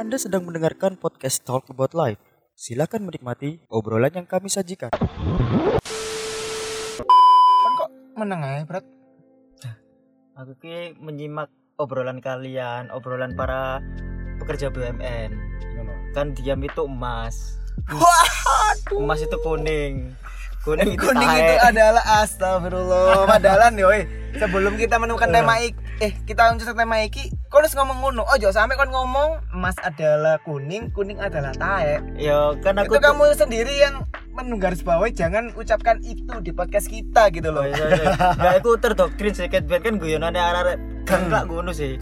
Anda 0.00 0.16
sedang 0.16 0.48
mendengarkan 0.48 0.96
podcast 0.96 1.44
Talk 1.44 1.68
About 1.68 1.92
Life. 1.92 2.16
Silakan 2.56 3.04
menikmati 3.04 3.60
obrolan 3.68 4.08
yang 4.08 4.24
kami 4.24 4.48
sajikan. 4.48 4.88
Kan 7.44 7.72
kok 7.76 7.92
meneng 8.16 8.40
ae, 8.40 8.64
Brat? 8.64 8.80
Aku 10.40 10.56
ki 10.56 10.96
menyimak 10.96 11.52
obrolan 11.76 12.24
kalian, 12.24 12.88
obrolan 12.96 13.36
para 13.36 13.84
pekerja 14.40 14.72
BUMN. 14.72 15.36
Kan 16.16 16.32
diam 16.32 16.64
itu 16.64 16.80
emas. 16.88 17.60
Waduh. 17.92 19.04
Emas 19.04 19.20
itu 19.20 19.36
kuning. 19.44 20.16
Kuning 20.64 20.96
itu 20.96 21.12
Kuning 21.12 21.28
itu 21.28 21.54
adalah 21.60 22.24
astagfirullah. 22.24 23.28
Padahal 23.28 23.68
nih, 23.76 23.84
woi. 23.84 24.08
Sebelum 24.32 24.80
kita 24.80 24.96
menemukan 24.96 25.28
tema 25.28 25.60
ik, 25.60 25.76
eh 26.00 26.16
kita 26.24 26.56
untuk 26.56 26.72
tema 26.72 27.04
iki, 27.04 27.28
kau 27.50 27.58
harus 27.58 27.74
ngomong 27.74 27.98
ngono. 27.98 28.22
Oh, 28.22 28.36
jangan 28.38 28.64
sampai 28.64 28.78
kau 28.78 28.86
ngomong 28.86 29.42
emas 29.50 29.74
adalah 29.76 30.38
kuning, 30.40 30.86
kuning 30.90 31.18
adalah 31.18 31.50
tahe. 31.52 31.98
Ya 32.14 32.54
kan 32.58 32.78
aku 32.78 32.94
itu 32.94 33.02
kamu 33.02 33.34
sendiri 33.34 33.74
yang 33.76 34.06
menunggaris 34.30 34.80
bawahi 34.80 35.10
jangan 35.10 35.50
ucapkan 35.52 35.98
itu 36.00 36.30
di 36.40 36.54
podcast 36.54 36.86
kita 36.86 37.26
gitu 37.28 37.50
Oh, 37.50 37.58
loh. 37.58 37.66
iya, 37.66 37.84
iya. 37.90 38.14
Nggak, 38.38 38.52
aku 38.56 38.70
terdoktrin 38.78 39.34
sedikit 39.34 39.66
biar 39.66 39.82
kan 39.82 39.98
guyonannya 39.98 40.38
arah-arah 40.38 40.76
kan 41.02 41.26
nggak 41.26 41.44
ngono 41.44 41.74
sih. 41.74 41.98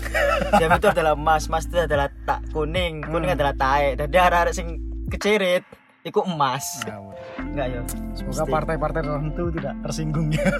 Diam 0.54 0.70
itu 0.70 0.86
adalah 0.86 1.16
emas, 1.16 1.48
emas 1.48 1.64
itu 1.64 1.80
adalah 1.80 2.12
tak 2.22 2.44
kuning, 2.52 3.00
kuning 3.02 3.32
adalah 3.32 3.56
tae. 3.56 3.96
Dan 3.96 4.12
dia 4.12 4.28
arah-arah 4.28 4.52
sing 4.52 4.76
kecirit, 5.08 5.64
iku 6.04 6.28
emas. 6.28 6.84
Enggak 7.40 7.72
ya. 7.72 7.80
Semoga 8.12 8.44
partai-partai 8.44 9.00
tertentu 9.00 9.48
tidak 9.56 9.74
tersinggung 9.80 10.28
ya. 10.28 10.44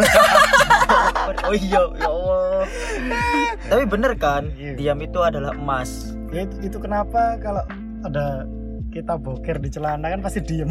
Oh 1.45 1.53
iya, 1.53 1.85
ya 1.93 2.09
Allah. 2.09 2.65
Tapi 3.69 3.85
bener 3.85 4.13
kan, 4.15 4.49
Iya. 4.51 4.73
diam 4.75 4.99
itu 4.99 5.19
adalah 5.19 5.53
emas. 5.53 6.13
ya 6.29 6.45
itu, 6.45 6.57
itu 6.63 6.77
kenapa 6.77 7.37
kalau 7.39 7.65
ada 8.03 8.45
kita 8.89 9.15
boker 9.15 9.57
di 9.57 9.69
celana 9.69 10.09
kan 10.09 10.21
pasti 10.21 10.41
diem 10.41 10.69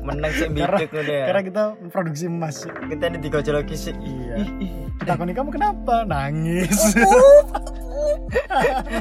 Menang 0.00 0.30
sih 0.30 0.46
Karena- 0.52 0.78
bidik 0.78 0.90
ngono 0.92 1.10
ya. 1.12 1.24
karena 1.26 1.42
kita 1.42 1.62
memproduksi 1.76 2.24
emas 2.24 2.56
Kita 2.66 3.04
ini 3.04 3.18
digojol 3.20 3.54
lagi 3.56 3.74
sih. 3.76 3.94
iya 3.96 4.38
kita 4.96 5.12
koni 5.12 5.30
kamu 5.30 5.50
kenapa 5.52 6.02
nangis 6.04 6.70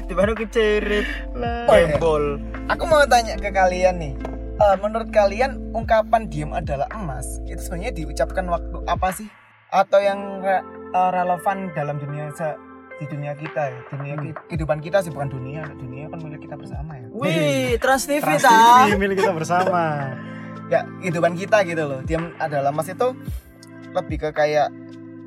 Tiba-tiba 0.06 0.34
kecirit. 0.40 1.06
Lah. 1.34 1.66
Oh, 1.66 1.76
iya. 1.76 1.86
Gembol. 1.92 2.24
Aku 2.68 2.84
mau 2.84 3.04
tanya 3.06 3.36
ke 3.36 3.50
kalian 3.50 3.96
nih. 3.96 4.14
Eh, 4.56 4.76
menurut 4.80 5.10
kalian 5.10 5.52
ungkapan 5.70 6.26
diam 6.26 6.52
adalah 6.52 6.88
emas 6.92 7.44
itu 7.44 7.60
sebenarnya 7.60 7.92
diucapkan 7.94 8.46
waktu 8.48 8.78
apa 8.86 9.12
sih? 9.12 9.28
Atau 9.68 10.00
yang 10.00 10.18
re- 10.40 10.64
eh, 10.90 11.10
relevan 11.12 11.70
dalam 11.72 11.98
dunia 11.98 12.32
se- 12.32 12.56
di 12.96 13.06
dunia 13.06 13.34
kita 13.34 13.62
ya, 13.66 13.80
dunia 13.90 14.14
ki- 14.16 14.38
kehidupan 14.48 14.80
kita 14.80 15.00
sih 15.00 15.10
bukan 15.10 15.28
dunia, 15.28 15.68
dunia 15.74 16.08
kan 16.08 16.18
milik 16.18 16.42
kita 16.42 16.56
bersama 16.56 16.96
ya. 16.96 17.08
Wih, 17.10 17.76
Trans 17.76 18.04
TV 18.04 18.22
Trans 18.22 18.40
ta. 18.42 18.86
TV 18.86 18.96
milik 18.98 19.18
kita 19.20 19.32
bersama 19.32 19.82
Ya 20.74 20.82
kehidupan 20.98 21.36
kita 21.36 21.62
gitu 21.62 21.84
loh. 21.84 22.00
Diam 22.02 22.34
adalah 22.36 22.70
emas 22.70 22.88
itu 22.88 23.14
lebih 23.92 24.18
ke 24.18 24.30
kayak 24.32 24.74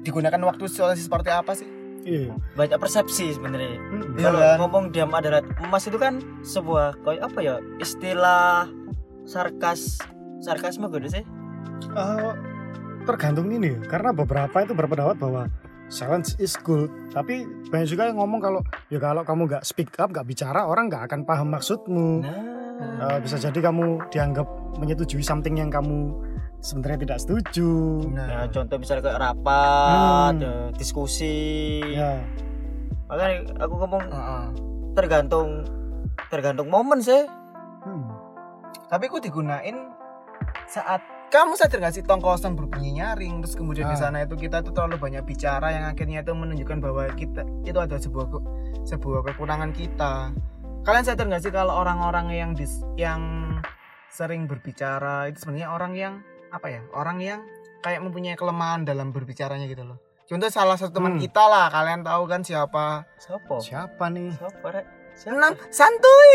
digunakan 0.00 0.40
waktu 0.42 0.64
situasi 0.64 0.98
seperti 1.00 1.28
apa 1.28 1.52
sih? 1.52 1.68
iya 2.00 2.32
Banyak 2.54 2.74
persepsi 2.74 3.30
sebenarnya. 3.32 3.78
Hmm. 3.78 4.02
Iya 4.12 4.24
Kalau 4.24 4.40
kan? 4.40 4.56
ngomong 4.58 4.84
diam 4.88 5.12
adalah 5.12 5.38
emas 5.60 5.84
itu 5.84 5.94
kan 5.94 6.18
sebuah 6.42 6.98
kayak 7.00 7.22
apa 7.22 7.38
ya? 7.38 7.54
Istilah 7.76 8.66
sarkas 9.22 10.00
sarkasme 10.38 10.88
gitu 10.88 11.08
sih. 11.12 11.24
Eh, 11.86 12.32
tergantung 13.04 13.46
ini 13.48 13.78
karena 13.84 14.10
beberapa 14.10 14.56
itu 14.58 14.72
berpendapat 14.72 15.16
bahwa 15.16 15.46
silence 15.88 16.36
is 16.36 16.54
good 16.58 16.88
tapi 17.08 17.42
banyak 17.66 17.88
juga 17.88 18.06
yang 18.06 18.16
ngomong 18.16 18.38
kalau 18.38 18.60
ya 18.86 18.96
kalau 18.96 19.22
kamu 19.22 19.42
nggak 19.46 19.64
speak 19.64 19.92
up 19.96 20.08
nggak 20.08 20.24
bicara 20.24 20.62
orang 20.62 20.86
nggak 20.86 21.04
akan 21.04 21.20
paham 21.22 21.48
maksudmu 21.50 22.22
Nah, 22.22 22.56
Eh, 22.78 23.18
bisa 23.18 23.34
jadi 23.34 23.58
kamu 23.58 24.06
dianggap 24.06 24.46
menyetujui 24.78 25.18
something 25.18 25.58
yang 25.58 25.66
kamu 25.66 26.14
sebenarnya 26.60 27.02
tidak 27.02 27.18
setuju 27.18 27.70
ya, 28.08 28.46
contoh 28.48 28.78
misalnya 28.78 29.02
kayak 29.02 29.18
rapat, 29.20 30.32
Hmm. 30.32 30.42
ya, 30.42 30.54
diskusi. 30.72 31.82
ya 31.82 32.22
Makanya 33.10 33.58
aku 33.58 33.74
ngomong 33.74 34.04
Heeh. 34.06 34.44
tergantung 34.94 35.66
tergantung 36.28 36.70
momen 36.70 37.02
sih. 37.02 37.26
hmm. 37.82 38.06
Tapi 38.86 39.10
aku 39.10 39.18
digunain 39.18 39.74
saat 40.64 41.02
kamu 41.28 41.54
sadar 41.54 41.78
gak 41.80 41.92
sih 41.92 42.02
tong 42.02 42.18
kosong 42.18 42.52
berbunyi 42.52 42.96
nyaring 42.96 43.40
terus 43.40 43.52
kemudian 43.52 43.86
di 43.86 43.94
Ah. 43.94 44.00
sana 44.02 44.18
itu 44.22 44.34
kita 44.34 44.60
tuh 44.60 44.72
terlalu 44.72 44.96
banyak 44.98 45.22
bicara 45.22 45.70
yang 45.70 45.84
akhirnya 45.86 46.20
itu 46.20 46.32
menunjukkan 46.32 46.78
bahwa 46.78 47.04
kita 47.12 47.44
itu 47.62 47.76
ada 47.76 47.96
sebuah 47.96 48.26
ke- 48.26 48.44
sebuah 48.84 49.20
kekurangan 49.26 49.70
kita. 49.70 50.32
Kalian 50.80 51.04
sadar 51.04 51.28
gak 51.28 51.42
sih 51.42 51.50
kalau 51.50 51.74
orang-orang 51.74 52.26
yang 52.30 52.50
dis, 52.52 52.80
yang 52.94 53.52
sering 54.08 54.44
berbicara 54.44 55.28
itu 55.28 55.36
sebenarnya 55.38 55.68
orang 55.68 55.92
yang 55.92 56.14
apa 56.48 56.66
ya? 56.66 56.80
Orang 56.90 57.20
yang 57.20 57.44
kayak 57.78 58.00
mempunyai 58.00 58.34
kelemahan 58.34 58.82
dalam 58.82 59.10
berbicaranya 59.10 59.64
gitu 59.66 59.84
loh. 59.84 60.00
Contoh 60.24 60.48
salah 60.48 60.76
satu 60.76 60.92
teman 60.94 61.16
Hmm. 61.16 61.22
kita 61.22 61.40
lah, 61.42 61.68
kalian 61.68 62.00
tahu 62.02 62.24
kan 62.24 62.40
siapa? 62.40 63.04
Siapa? 63.16 63.60
siapa 63.60 64.04
nih 64.08 64.32
Siapa 64.34 64.66
rek? 64.70 64.86
Enam 65.26 65.52
santuy. 65.68 66.32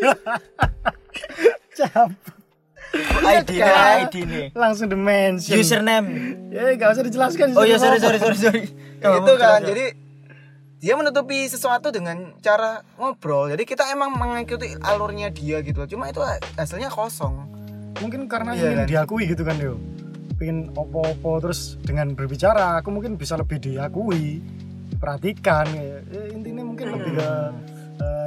siapa 1.76 2.08
ID 2.94 3.50
nih? 3.50 3.62
ID 4.02 4.14
nih. 4.22 4.46
langsung 4.54 4.86
dimension 4.86 5.54
Username. 5.54 6.08
ya 6.48 6.72
nggak 6.72 6.90
usah 6.90 7.04
dijelaskan 7.04 7.46
Oh 7.52 7.64
iya 7.64 7.76
sorry 7.76 7.98
sorry 7.98 8.18
sorry 8.18 8.36
sorry. 8.36 8.62
itu 9.00 9.32
kan 9.34 9.60
jadi 9.62 9.84
dia 10.76 10.94
menutupi 10.94 11.46
sesuatu 11.46 11.88
dengan 11.88 12.34
cara 12.38 12.82
ngobrol 12.96 13.48
jadi 13.48 13.62
kita 13.62 13.86
emang 13.88 14.12
mengikuti 14.12 14.74
alurnya 14.78 15.30
dia 15.30 15.60
gitu 15.60 15.86
cuma 15.88 16.08
itu 16.08 16.20
hasilnya 16.52 16.88
kosong 16.88 17.48
mungkin 17.98 18.26
karena 18.26 18.52
Iya 18.52 18.62
ingin 18.66 18.78
kan? 18.78 18.86
diakui 18.88 19.24
gitu 19.26 19.42
kan 19.42 19.56
yo 19.56 19.78
pengen 20.34 20.74
opo-opo 20.74 21.38
terus 21.38 21.78
dengan 21.80 22.12
berbicara 22.12 22.76
aku 22.76 22.90
mungkin 22.90 23.14
bisa 23.14 23.36
lebih 23.36 23.56
diakui 23.58 24.42
perhatikan 24.94 25.66
ya, 25.70 26.02
Ya, 26.04 26.22
intinya 26.30 26.62
mungkin 26.62 26.86
lebih 26.90 27.12
ke 27.14 27.30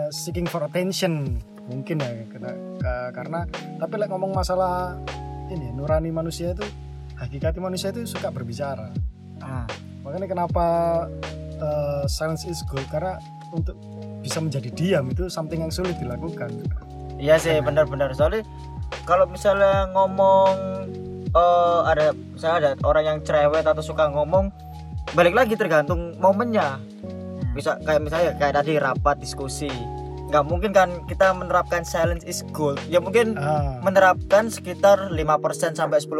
uh, 0.05 0.09
seeking 0.13 0.45
for 0.45 0.61
attention. 0.61 1.41
Mungkin 1.65 1.97
ya 1.97 2.13
karena 2.29 2.51
ka- 2.77 3.11
karena 3.17 3.39
tapi 3.81 3.93
like, 3.97 4.09
ngomong 4.13 4.37
masalah 4.37 5.01
ini 5.49 5.73
nurani 5.73 6.13
manusia 6.13 6.53
itu 6.53 6.65
hakikati 7.17 7.57
manusia 7.57 7.89
itu 7.89 8.05
suka 8.05 8.29
berbicara. 8.29 8.93
Ah. 9.41 9.67
makanya 10.05 10.29
kenapa 10.29 10.65
uh, 11.57 12.05
silence 12.05 12.45
is 12.45 12.61
good? 12.69 12.85
Karena 12.93 13.17
untuk 13.49 13.73
bisa 14.21 14.37
menjadi 14.37 14.69
diam 14.69 15.09
itu 15.09 15.25
something 15.33 15.65
yang 15.65 15.73
sulit 15.73 15.97
dilakukan. 15.97 16.53
Iya 17.17 17.41
sih 17.41 17.57
benar-benar. 17.61 18.13
Soalnya 18.13 18.45
kalau 19.09 19.25
misalnya 19.25 19.89
ngomong 19.97 20.53
eh 21.35 21.79
ada 21.89 22.13
misalnya 22.13 22.57
ada 22.61 22.69
orang 22.85 23.03
yang 23.05 23.17
cerewet 23.25 23.65
atau 23.65 23.81
suka 23.81 24.07
ngomong 24.13 24.53
balik 25.17 25.33
lagi 25.33 25.57
tergantung 25.57 26.13
momennya. 26.21 26.77
Bisa 27.57 27.81
kayak 27.81 28.05
misalnya 28.05 28.31
kayak 28.37 28.61
tadi 28.61 28.77
rapat 28.77 29.17
diskusi 29.17 29.71
nggak 30.25 30.43
mungkin 30.43 30.71
kan 30.71 30.89
kita 31.05 31.31
menerapkan 31.31 31.83
silence 31.83 32.25
is 32.25 32.41
gold. 32.49 32.81
Ya 32.87 32.97
mungkin 32.97 33.37
ah, 33.37 33.79
menerapkan 33.79 34.49
sekitar 34.49 35.13
5% 35.13 35.15
sampai 35.73 35.99
10% 36.01 36.11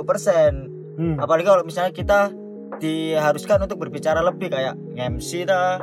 hmm. 0.98 1.16
apalagi 1.20 1.46
kalau 1.46 1.64
misalnya 1.66 1.92
kita 1.92 2.32
diharuskan 2.76 3.64
untuk 3.64 3.80
berbicara 3.80 4.20
lebih 4.20 4.52
kayak 4.52 4.76
MC 4.94 5.48
dah 5.48 5.80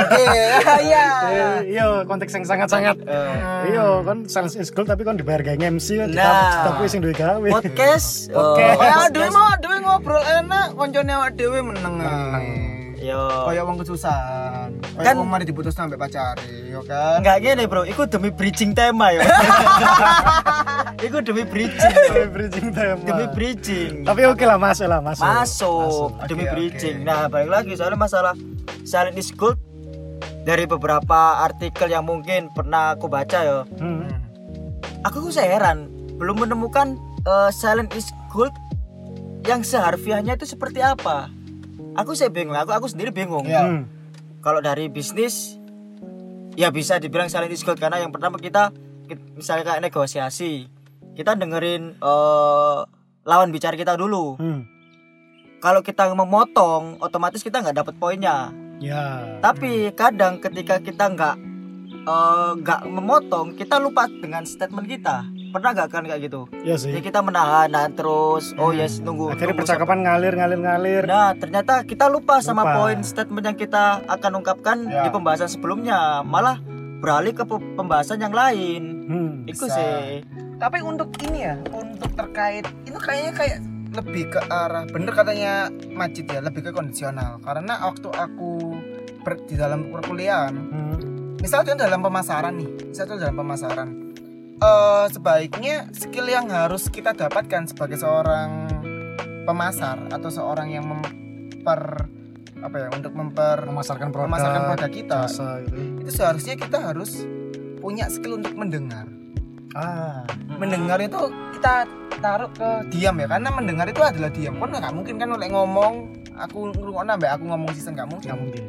oke. 0.00 0.22
Ya 0.88 1.04
Eh, 1.30 1.76
iya 1.76 1.84
konteks 2.08 2.32
yang 2.32 2.48
sangat-sangat. 2.48 2.96
Eh, 3.04 3.76
Iya, 3.76 4.00
kan 4.02 4.24
silence 4.24 4.56
is 4.56 4.72
gold 4.72 4.88
tapi 4.88 5.04
kan 5.04 5.20
dibayar 5.20 5.44
gaya 5.44 5.60
MC 5.60 6.00
kan 6.00 6.08
Nah. 6.10 6.72
tapi 6.72 6.88
sing 6.88 7.04
duwe 7.04 7.12
gawe. 7.12 7.44
podcast. 7.44 8.32
Oh, 8.32 8.56
kayak 8.56 9.12
dewe 9.12 9.28
mau 9.28 9.52
dewe 9.60 9.76
ngobrol 9.84 10.22
enak 10.24 10.72
koncone 10.74 11.12
awak 11.12 11.36
dewe 11.36 11.60
meneng 11.60 12.00
yo 13.00 13.48
kayak 13.48 13.64
wong 13.64 13.80
kesusahan 13.80 14.76
Kan- 15.00 15.16
kan 15.16 15.24
mari 15.24 15.48
diputus 15.48 15.72
sampai 15.72 15.96
pacari 15.96 16.68
yo 16.68 16.84
kan 16.84 17.24
Enggak 17.24 17.40
gini 17.40 17.64
bro, 17.64 17.88
itu 17.88 18.04
demi 18.04 18.28
bridging 18.28 18.76
tema 18.76 19.10
ya. 19.10 19.24
itu 21.06 21.18
demi 21.24 21.42
bridging. 21.48 21.92
Demi 21.96 22.20
yo. 22.20 22.28
bridging 22.28 22.68
tema. 22.70 23.00
demi 23.02 23.24
bridging. 23.32 23.92
Tapi 24.04 24.20
oke 24.28 24.44
lah 24.44 24.60
masuk 24.60 24.86
lah 24.86 25.00
masuk. 25.00 25.24
Masuk 25.24 26.10
demi 26.28 26.44
Oke, 26.44 26.52
bridging. 26.52 26.96
Nah, 27.02 27.26
balik 27.32 27.50
lagi 27.50 27.72
soalnya 27.74 27.98
masalah 27.98 28.34
silent 28.84 29.16
is 29.16 29.32
gold 29.32 29.56
dari 30.44 30.68
beberapa 30.68 31.40
artikel 31.44 31.88
yang 31.88 32.04
mungkin 32.04 32.52
pernah 32.52 32.94
aku 32.94 33.08
baca 33.08 33.38
ya. 33.40 33.58
Hmm. 33.80 34.08
Aku 35.08 35.32
saya 35.32 35.56
heran 35.56 35.88
belum 36.20 36.44
menemukan 36.44 37.00
eh, 37.24 37.50
silent 37.50 37.96
is 37.96 38.12
gold 38.28 38.52
yang 39.48 39.64
seharfiahnya 39.64 40.36
itu 40.36 40.44
seperti 40.44 40.84
apa. 40.84 41.32
Aku 41.92 42.12
saya 42.12 42.28
bingung, 42.28 42.54
aku 42.54 42.70
aku 42.70 42.86
sendiri 42.86 43.10
bingung. 43.10 43.44
Ya. 43.44 43.62
Hmm. 43.62 43.84
kalau 44.40 44.58
dari 44.58 44.88
bisnis 44.88 45.60
ya 46.54 46.68
bisa 46.68 46.96
dibilang 46.96 47.28
is 47.28 47.60
gold 47.60 47.76
karena 47.76 48.00
yang 48.00 48.08
pertama 48.08 48.36
kita, 48.36 48.72
ki- 49.04 49.36
misalnya 49.36 49.64
kayak 49.66 49.84
negosiasi 49.84 50.64
kita 51.12 51.36
dengerin 51.36 51.92
eh, 51.94 52.78
lawan 53.22 53.50
bicara 53.50 53.76
kita 53.76 53.94
dulu 53.94 54.34
Hmm. 54.34 54.64
kalau 55.58 55.80
kita 55.80 56.08
memotong 56.08 56.96
otomatis 56.98 57.44
kita 57.44 57.60
nggak 57.60 57.76
dapat 57.76 57.94
poinnya 57.96 58.48
Ya. 58.80 59.36
tapi 59.44 59.92
kadang 59.92 60.40
ketika 60.40 60.80
kita 60.80 61.04
nggak 61.06 61.36
eh, 62.00 62.50
nggak 62.56 62.80
memotong 62.88 63.52
kita 63.52 63.76
lupa 63.76 64.08
dengan 64.08 64.42
statement 64.42 64.88
kita 64.88 65.28
pernah 65.50 65.70
nggak 65.72 65.88
kan 65.88 66.02
kayak 66.02 66.20
gitu 66.22 66.40
Iya 66.60 66.76
sih. 66.76 66.90
jadi 66.90 67.02
kita 67.04 67.20
menahan 67.20 67.68
nah, 67.68 67.86
terus 67.86 68.54
oh 68.54 68.70
yes 68.70 68.98
nunggu 68.98 69.30
Akhirnya 69.30 69.50
nunggu 69.50 69.60
percakapan 69.60 69.98
ngalir 70.00 70.32
ngalir 70.32 70.58
ngalir. 70.58 71.02
sampai- 71.02 71.12
nah 71.12 71.30
ternyata 71.34 71.74
kita 71.82 72.06
lupa 72.06 72.38
sama 72.38 72.62
Lupa. 72.62 72.74
poin 72.76 72.98
statement 73.00 73.44
yang 73.44 73.56
kita 73.56 73.84
akan 74.06 74.32
ungkapkan 74.36 74.76
Ya. 74.84 75.02
di 75.02 75.10
pembahasan 75.10 75.46
sebelumnya 75.46 76.22
malah 76.22 76.62
beralih 76.98 77.32
ke 77.32 77.42
pe- 77.42 77.74
pembahasan 77.74 78.18
yang 78.18 78.30
lain 78.30 78.82
Hmm. 79.04 79.32
itu 79.44 79.64
Bisa. 79.64 79.74
sih 79.74 80.22
tapi 80.56 80.78
untuk 80.80 81.10
ini 81.20 81.42
ya 81.42 81.56
untuk 81.66 82.12
terkait 82.12 82.68
itu 82.84 82.96
kayaknya 82.96 83.32
kayak 83.32 83.56
lebih 83.90 84.24
ke 84.28 84.40
arah 84.44 84.86
bener 84.86 85.10
katanya 85.10 85.66
Majid 85.90 86.26
ya 86.26 86.38
lebih 86.38 86.62
ke 86.62 86.70
kondisional 86.70 87.40
karena 87.40 87.74
waktu 87.82 88.06
aku 88.08 88.78
ber- 89.20 89.42
di 89.42 89.54
dalam 89.54 89.88
perkuliahan 89.88 90.54
Hmm. 90.54 90.94
misalnya 91.36 91.74
dalam 91.74 91.98
pemasaran 91.98 92.54
nih 92.54 92.70
misalnya 92.86 93.16
dalam 93.18 93.36
pemasaran 93.36 93.88
eh 94.60 95.06
sebaiknya 95.08 95.88
skill 95.90 96.28
yang 96.28 96.52
harus 96.52 96.92
kita 96.92 97.16
dapatkan 97.16 97.64
sebagai 97.66 97.96
seorang 97.96 98.68
pemasar 99.48 99.96
atau 100.12 100.28
seorang 100.28 100.68
yang 100.68 100.84
memper 100.84 102.04
apa 102.60 102.76
ya 102.76 102.88
untuk 102.92 103.16
memper 103.16 103.64
Memasarkan 103.64 104.12
produk. 104.12 104.28
memasarkan 104.28 104.62
produk 104.68 104.90
kita 104.92 105.18
jasa 105.24 105.64
gitu. 105.64 106.04
itu 106.04 106.10
seharusnya 106.12 106.54
kita 106.60 106.78
harus 106.92 107.24
punya 107.80 108.04
skill 108.12 108.36
untuk 108.36 108.52
mendengar 108.52 109.08
Ah. 109.70 110.26
mendengar 110.58 110.98
itu 110.98 111.30
kita 111.54 111.86
taruh 112.18 112.50
ke 112.52 112.90
diam 112.90 113.14
ya 113.16 113.30
karena 113.30 113.48
mendengar 113.48 113.86
itu 113.86 114.02
adalah 114.02 114.28
diam 114.28 114.58
kan 114.58 114.66
nggak 114.66 114.92
mungkin 114.92 115.14
kan 115.16 115.30
oleh 115.30 115.46
ngomong 115.46 116.10
aku 116.36 116.74
mbak 116.74 117.30
aku 117.38 117.44
ngomong 117.48 117.70
season 117.72 117.94
nggak 117.94 118.10
mungkin 118.10 118.28
Nggak 118.28 118.40
mungkin. 118.44 118.64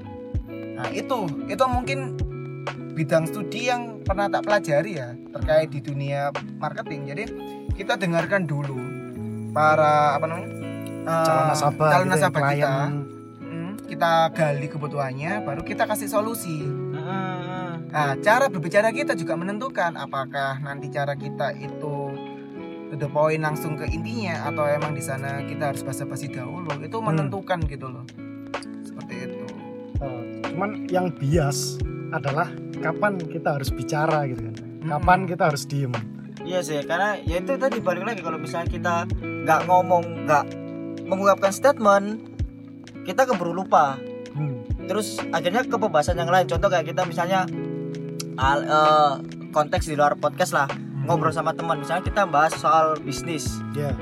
nah 0.78 0.88
itu 0.94 1.20
itu 1.50 1.64
mungkin 1.66 2.00
bidang 2.92 3.26
studi 3.26 3.68
yang 3.68 4.04
pernah 4.04 4.28
tak 4.28 4.44
pelajari 4.44 5.00
ya 5.00 5.16
terkait 5.32 5.70
di 5.70 5.80
dunia 5.80 6.30
marketing 6.58 7.02
jadi 7.08 7.24
kita 7.74 7.96
dengarkan 7.96 8.44
dulu 8.44 8.78
para 9.52 10.16
apa 10.16 10.26
namanya 10.28 10.50
eh, 11.02 11.26
Calon 11.26 11.46
nasabah. 11.50 11.90
calon 11.90 12.06
gitu 12.06 12.12
ya, 12.12 12.20
nasabah 12.20 12.42
kita 12.52 12.72
Hmm, 13.42 13.74
kita 13.84 14.12
gali 14.32 14.68
kebutuhannya 14.68 15.32
baru 15.44 15.62
kita 15.62 15.84
kasih 15.84 16.08
solusi 16.08 16.64
Mm-mm. 16.64 17.92
Nah, 17.92 18.16
cara 18.24 18.48
berbicara 18.48 18.88
kita 18.90 19.20
juga 19.20 19.36
menentukan 19.36 20.00
apakah 20.00 20.64
nanti 20.64 20.88
cara 20.88 21.12
kita 21.12 21.52
itu 21.52 22.16
to 22.88 22.96
the 22.96 23.08
point 23.08 23.44
langsung 23.44 23.76
ke 23.76 23.84
intinya 23.86 24.48
atau 24.48 24.64
emang 24.64 24.96
di 24.96 25.04
sana 25.04 25.44
kita 25.44 25.76
harus 25.76 25.84
basa-basi 25.84 26.32
dahulu. 26.32 26.72
Itu 26.80 27.04
menentukan 27.04 27.60
gitu 27.68 27.92
loh. 27.92 28.08
Seperti 28.88 29.28
itu. 29.28 29.44
Oh, 30.00 30.24
cuman 30.48 30.88
yang 30.88 31.12
bias 31.12 31.84
adalah 32.12 32.52
kapan 32.84 33.18
kita 33.18 33.58
harus 33.60 33.72
bicara 33.72 34.28
gitu 34.28 34.52
kan. 34.52 34.56
Kapan 34.82 35.20
Mm-mm. 35.24 35.32
kita 35.32 35.44
harus 35.50 35.64
diem. 35.66 35.94
Iya 36.42 36.60
sih, 36.66 36.82
karena 36.84 37.22
ya 37.22 37.38
itu 37.38 37.54
tadi 37.54 37.78
balik 37.80 38.02
lagi 38.02 38.22
kalau 38.26 38.42
misalnya 38.42 38.68
kita 38.70 38.96
nggak 39.22 39.60
ngomong, 39.70 40.26
nggak 40.26 40.44
mengungkapkan 41.06 41.54
statement, 41.54 42.26
kita 43.06 43.30
keburu 43.30 43.54
lupa. 43.54 43.98
Hmm. 44.34 44.66
Terus 44.90 45.22
akhirnya 45.30 45.62
ke 45.68 45.78
pembahasan 45.78 46.18
yang 46.18 46.32
lain. 46.32 46.50
Contoh 46.50 46.68
kayak 46.68 46.90
kita 46.90 47.06
misalnya 47.06 47.46
al- 48.42 48.66
eh, 48.66 49.14
konteks 49.54 49.86
di 49.86 49.94
luar 49.94 50.18
podcast 50.18 50.58
lah, 50.58 50.68
ngobrol 51.06 51.30
sama 51.30 51.54
teman. 51.54 51.78
Misalnya 51.78 52.04
kita 52.04 52.26
bahas 52.26 52.58
soal 52.58 52.98
bisnis. 53.06 53.62
Ya. 53.78 53.94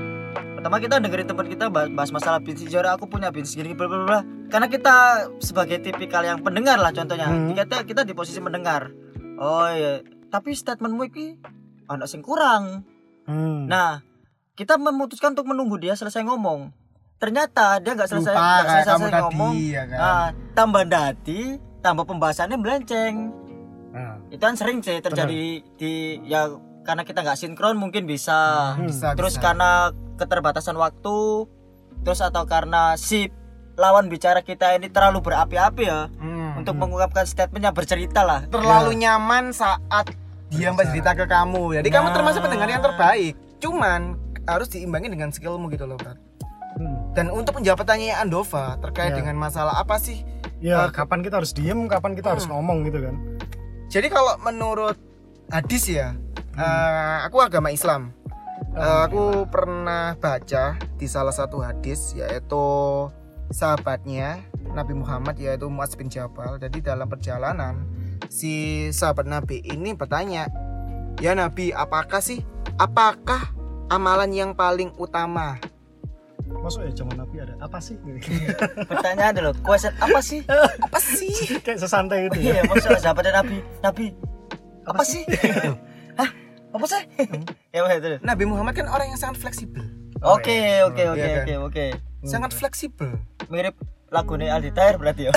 Pertama 0.60 0.76
kita 0.76 1.00
dengerin 1.00 1.24
teman 1.24 1.48
kita 1.48 1.72
bahas, 1.72 2.12
masalah 2.12 2.36
bisnis 2.36 2.68
Jora 2.68 2.92
aku 2.92 3.08
punya 3.08 3.32
bisnis 3.32 3.56
gini 3.56 3.72
bla 3.72 3.88
bla 3.88 4.04
bla. 4.04 4.20
Karena 4.52 4.68
kita 4.68 5.24
sebagai 5.40 5.80
tipikal 5.80 6.20
yang 6.20 6.44
pendengar 6.44 6.76
lah 6.76 6.92
contohnya. 6.92 7.32
Hmm. 7.32 7.56
Kita 7.56 7.88
kita 7.88 8.04
di 8.04 8.12
posisi 8.12 8.44
mendengar. 8.44 8.92
Oh 9.40 9.64
iya, 9.72 10.04
tapi 10.28 10.52
statementmu 10.52 11.08
ini 11.08 11.40
anak 11.88 12.12
sing 12.12 12.20
kurang. 12.20 12.84
Hmm. 13.24 13.72
Nah, 13.72 14.04
kita 14.52 14.76
memutuskan 14.76 15.32
untuk 15.32 15.48
menunggu 15.48 15.80
dia 15.80 15.96
selesai 15.96 16.28
ngomong. 16.28 16.76
Ternyata 17.16 17.80
dia 17.80 17.96
nggak 17.96 18.12
selesai 18.12 18.36
Lupa 18.36 18.44
kayak 18.44 18.84
selesai, 18.84 18.96
selesai 19.00 19.20
ngomong. 19.32 19.52
tadi 19.56 19.64
ya 19.72 19.82
kan. 19.88 19.96
Nah, 19.96 20.26
tambah 20.52 20.84
dati, 20.84 21.40
tambah 21.80 22.04
pembahasannya 22.04 22.60
melenceng. 22.60 23.32
Nah, 23.96 24.20
Itu 24.28 24.44
kan 24.44 24.60
sering 24.60 24.84
sih 24.84 25.00
terjadi 25.00 25.64
di 25.80 26.20
ya 26.28 26.52
karena 26.84 27.08
kita 27.08 27.24
nggak 27.24 27.40
sinkron 27.40 27.80
mungkin 27.80 28.04
bisa. 28.04 28.76
Hmm. 28.76 28.92
bisa, 28.92 29.16
Terus 29.16 29.40
bisa. 29.40 29.44
karena 29.48 29.88
keterbatasan 30.20 30.76
waktu, 30.76 31.48
terus 32.00 32.20
atau 32.20 32.44
karena 32.44 32.94
si 32.94 33.32
lawan 33.74 34.06
bicara 34.06 34.44
kita 34.44 34.76
ini 34.76 34.86
terlalu 34.86 35.24
berapi-api 35.24 35.82
ya 35.82 36.12
Hmm. 36.12 36.60
untuk 36.60 36.76
mengungkapkan 36.76 37.24
statement 37.24 37.64
yang 37.64 37.72
bercerita 37.72 38.20
lah. 38.20 38.44
terlalu 38.46 38.92
nyaman 38.94 39.50
saat 39.50 40.12
dia 40.50 40.68
bercerita 40.70 41.14
ke 41.14 41.24
kamu. 41.24 41.80
Jadi 41.80 41.88
kamu 41.88 42.06
Nah. 42.06 42.14
termasuk 42.14 42.40
pendengar 42.42 42.68
yang 42.68 42.82
terbaik. 42.82 43.38
Cuman 43.56 44.18
harus 44.44 44.68
diimbangi 44.68 45.08
dengan 45.08 45.30
skillmu 45.30 45.70
gitu 45.70 45.86
loh, 45.86 45.96
Bro. 45.96 46.12
hmm. 46.76 47.14
Dan 47.14 47.30
untuk 47.30 47.56
menjawab 47.56 47.80
pertanyaan 47.80 48.26
Andova 48.26 48.76
terkait 48.78 49.10
Ya. 49.10 49.16
dengan 49.16 49.38
masalah 49.38 49.78
apa 49.78 49.96
sih 49.96 50.20
Ya, 50.60 50.84
Eh, 50.84 50.90
kapan 50.92 51.24
kita 51.24 51.40
harus 51.40 51.56
diem, 51.56 51.88
kapan 51.88 52.12
kita 52.12 52.36
harus 52.36 52.44
Hmm. 52.44 52.52
ngomong 52.52 52.84
gitu 52.84 53.00
kan. 53.00 53.16
Jadi 53.88 54.12
kalau 54.12 54.36
menurut 54.38 54.92
hadis 55.48 55.88
ya, 55.88 56.12
eh, 56.52 57.16
aku 57.24 57.40
agama 57.40 57.72
Islam. 57.72 58.12
Eh, 58.70 58.98
aku 59.02 59.50
pernah 59.50 60.14
baca 60.14 60.78
di 60.94 61.06
salah 61.10 61.34
satu 61.34 61.58
hadis 61.58 62.14
yaitu 62.14 62.62
sahabatnya 63.50 64.46
Nabi 64.70 64.94
Muhammad 64.94 65.34
yaitu 65.42 65.66
Muaz 65.66 65.98
bin 65.98 66.06
Jabal. 66.06 66.54
Jadi 66.62 66.78
dalam 66.78 67.10
perjalanan 67.10 67.82
si 68.30 68.86
sahabat 68.94 69.26
Nabi 69.26 69.58
ini 69.66 69.90
bertanya, 69.98 70.46
"Ya 71.18 71.34
Nabi, 71.34 71.74
apakah 71.74 72.22
sih 72.22 72.46
apakah 72.78 73.50
amalan 73.90 74.30
yang 74.30 74.50
paling 74.54 74.94
utama?" 75.02 75.58
Masuk 76.62 76.86
ya 76.86 76.94
zaman 76.94 77.18
Nabi 77.18 77.42
ada 77.42 77.58
apa 77.58 77.82
sih? 77.82 77.98
Pertanyaan 78.90 79.34
dulu, 79.34 79.50
question 79.66 79.90
apa 79.98 80.22
sih? 80.22 80.46
Apa 80.78 80.98
sih? 81.02 81.58
Kayak 81.58 81.82
sesantai 81.82 82.30
gitu 82.30 82.38
ya. 82.38 82.62
Iya, 82.62 82.62
maksudnya 82.70 83.02
sahabatnya 83.02 83.42
Nabi, 83.42 83.56
Nabi 83.82 84.06
apa 84.86 85.02
sih? 85.02 85.26
Hah? 85.26 85.74
Apa 86.70 86.84
sih? 86.86 87.02
ya 87.74 87.80
Mas, 87.82 87.98
terus. 87.98 88.18
Nabi 88.22 88.44
Muhammad 88.46 88.74
kan 88.78 88.86
orang 88.86 89.10
yang 89.10 89.20
sangat 89.20 89.42
fleksibel. 89.42 89.82
Oke, 90.20 90.84
oke, 90.84 91.02
oke, 91.16 91.18
Iya 91.18 91.28
kan? 91.32 91.44
oke, 91.44 91.54
oke. 91.72 91.86
Sangat 92.28 92.50
fleksibel. 92.52 93.16
Mirip 93.48 93.74
lagunya 94.12 94.52
Aldi 94.52 94.70
Tahir 94.74 95.00
berarti 95.00 95.30
ya. 95.30 95.32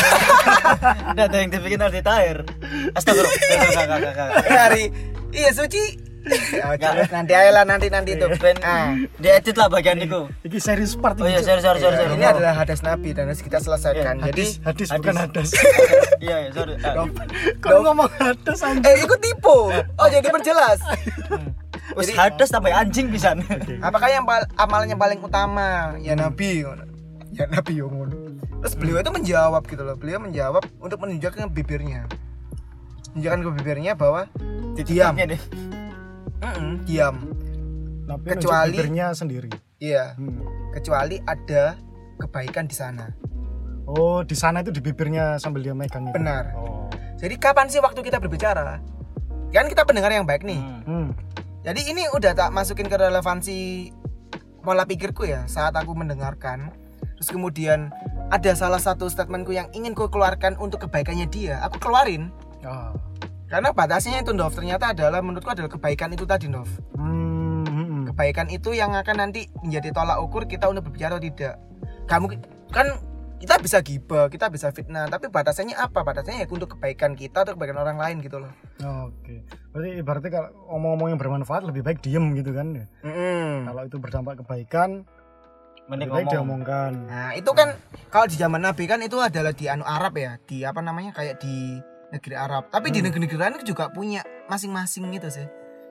Ada 1.16 1.38
yang 1.40 1.50
dibikin 1.54 1.80
Aldi 1.80 2.02
Tahir. 2.04 2.44
Astagfirullah. 2.92 4.44
Hari 4.68 4.92
iya 5.32 5.50
suci. 5.56 6.12
Coba 6.24 7.03
nanti 7.12 7.34
aja 7.34 7.51
lah 7.51 7.63
nanti 7.63 7.88
nanti 7.88 8.15
itu. 8.15 8.25
Ben, 8.39 8.56
Ah. 8.60 8.96
diedit 9.20 9.53
lah 9.53 9.68
bagian 9.68 10.00
itu. 10.00 10.27
Ini 10.42 10.58
serius 10.58 10.96
part 10.96 11.20
Oh 11.20 11.27
iya, 11.27 11.44
sorry, 11.44 11.60
sorry, 11.60 11.80
sorry, 11.80 11.96
sorry. 11.96 12.15
Ini 12.15 12.25
adalah 12.25 12.53
hadas 12.56 12.80
Nabi 12.80 13.12
dan 13.12 13.27
harus 13.27 13.39
kita 13.39 13.60
selesaikan. 13.60 14.20
hadis, 14.20 14.58
Jadi 14.58 14.63
hadis, 14.63 14.88
bukan 14.94 15.15
hadas. 15.18 15.50
Iya, 16.24 16.36
iya, 16.39 16.50
sorry. 16.56 16.74
Ah, 16.80 17.03
Kau 17.60 17.84
ngomong 17.84 18.08
hadas 18.15 18.60
anjing. 18.63 18.88
eh 18.88 19.03
ikut 19.03 19.20
tipu. 19.20 19.58
Oh 19.75 20.08
jadi 20.08 20.24
perjelas. 20.25 20.80
Wis 22.00 22.10
hadas 22.10 22.48
tambah 22.48 22.72
anjing 22.72 23.12
pisan. 23.12 23.44
Apakah 23.84 24.08
yang 24.08 24.24
yang 24.88 24.98
paling 24.98 25.20
utama? 25.20 26.00
Ya 26.00 26.15
Nabi. 26.15 26.63
Ya 27.36 27.46
Nabi 27.46 27.75
yang 27.75 27.92
ngono. 27.92 28.15
Terus 28.63 28.80
beliau 28.80 29.03
itu 29.03 29.12
menjawab 29.12 29.68
gitu 29.68 29.84
loh. 29.84 30.00
Beliau 30.00 30.24
menjawab 30.24 30.63
untuk 30.80 30.96
menunjukkan 31.03 31.44
ke 31.44 31.53
bibirnya. 31.53 32.08
Menunjukkan 33.12 33.39
ke 33.44 33.50
bibirnya 33.60 33.94
bahwa 33.94 34.32
diam. 34.80 35.13
Mm-mm, 36.44 36.84
diam. 36.84 37.16
Nabi 38.04 38.28
Kecuali- 38.36 38.78
sendiri. 39.16 39.50
Iya. 39.80 40.16
Hmm. 40.20 40.44
Kecuali 40.76 41.20
ada 41.24 41.80
kebaikan 42.20 42.68
di 42.68 42.76
sana. 42.76 43.08
Oh, 43.84 44.24
di 44.24 44.36
sana 44.36 44.64
itu 44.64 44.72
di 44.72 44.80
bibirnya 44.80 45.36
sambil 45.40 45.64
dia 45.64 45.76
megang 45.76 46.08
itu. 46.08 46.16
Benar. 46.16 46.56
Oh. 46.56 46.88
Jadi 47.20 47.36
kapan 47.40 47.68
sih 47.68 47.80
waktu 47.84 48.00
kita 48.04 48.20
berbicara? 48.20 48.80
Kan 49.52 49.68
kita 49.70 49.84
pendengar 49.88 50.12
yang 50.12 50.28
baik 50.28 50.44
nih. 50.44 50.60
Hmm. 50.60 50.84
Hmm. 50.84 51.08
Jadi 51.64 51.88
ini 51.96 52.04
udah 52.12 52.36
tak 52.36 52.52
masukin 52.52 52.92
ke 52.92 52.96
relevansi 53.00 53.92
pola 54.64 54.84
pikirku 54.84 55.28
ya 55.28 55.48
saat 55.48 55.76
aku 55.76 55.96
mendengarkan. 55.96 56.72
Terus 57.20 57.30
kemudian 57.32 57.92
ada 58.32 58.52
salah 58.56 58.80
satu 58.80 59.08
statementku 59.08 59.56
yang 59.56 59.72
ingin 59.72 59.96
ku 59.96 60.12
keluarkan 60.12 60.60
untuk 60.60 60.88
kebaikannya 60.88 61.28
dia. 61.32 61.64
Aku 61.64 61.80
keluarin. 61.80 62.32
Ah. 62.64 62.92
Karena 63.53 63.69
batasnya 63.69 64.25
itu 64.25 64.33
Nov 64.33 64.50
ternyata 64.57 64.98
adalah 64.98 65.22
menurutku 65.22 65.53
adalah 65.53 65.69
kebaikan 65.69 66.10
itu 66.10 66.25
tadi 66.25 66.50
Nov. 66.50 66.65
Hmm. 66.98 67.62
hmm, 67.62 67.69
hmm. 67.69 68.03
Kebaikan 68.10 68.50
itu 68.50 68.74
yang 68.74 68.98
akan 68.98 69.29
nanti 69.29 69.45
menjadi 69.62 69.93
tolak 69.93 70.17
ukur 70.25 70.50
kita 70.50 70.65
untuk 70.74 70.89
berbicara 70.89 71.22
atau 71.22 71.22
tidak. 71.22 71.62
Kamu 72.10 72.33
kan 72.74 72.98
kita 73.38 73.62
bisa 73.62 73.77
gibah, 73.86 74.25
kita 74.33 74.50
bisa 74.50 74.74
fitnah, 74.74 75.05
tapi 75.05 75.29
batasannya 75.29 75.77
apa? 75.77 76.01
Batasannya 76.01 76.41
ya 76.41 76.50
untuk 76.50 76.74
kebaikan 76.74 77.13
kita 77.13 77.45
atau 77.45 77.53
kebaikan 77.53 77.77
orang 77.77 78.01
lain 78.01 78.25
gitu 78.25 78.41
loh. 78.41 78.50
Oke. 79.05 79.45
Berarti 79.69 80.01
ibaratnya 80.01 80.31
kalau 80.33 80.50
omong-omong 80.74 81.13
yang 81.13 81.22
bermanfaat 81.22 81.62
lebih 81.62 81.86
baik 81.86 82.01
diem 82.01 82.33
gitu 82.33 82.57
kan 82.57 82.74
ya. 82.74 82.86
Mm-mm. 83.05 83.69
Kalau 83.69 83.81
itu 83.86 83.98
berdampak 84.01 84.33
kebaikan, 84.41 85.05
Mending 85.86 86.10
lebih 86.10 86.15
baik 86.17 86.25
ngomong. 86.25 86.33
diomongkan. 86.33 86.91
Nah, 87.05 87.31
itu 87.38 87.51
kan 87.53 87.77
kalau 88.10 88.25
di 88.25 88.36
zaman 88.39 88.65
Nabi 88.65 88.83
kan 88.89 88.98
itu 89.05 89.22
adalah 89.22 89.53
di 89.53 89.69
anu 89.69 89.86
Arab 89.86 90.17
ya, 90.17 90.41
di 90.41 90.65
apa 90.65 90.81
namanya? 90.81 91.13
kayak 91.13 91.38
di 91.38 91.77
negeri 92.13 92.36
Arab. 92.38 92.70
Tapi 92.70 92.88
di 92.88 93.01
Hmm. 93.01 93.10
negeri-negeri 93.10 93.38
lain 93.38 93.53
juga 93.65 93.89
punya 93.89 94.22
masing-masing 94.46 95.10
gitu 95.12 95.27
sih. 95.27 95.48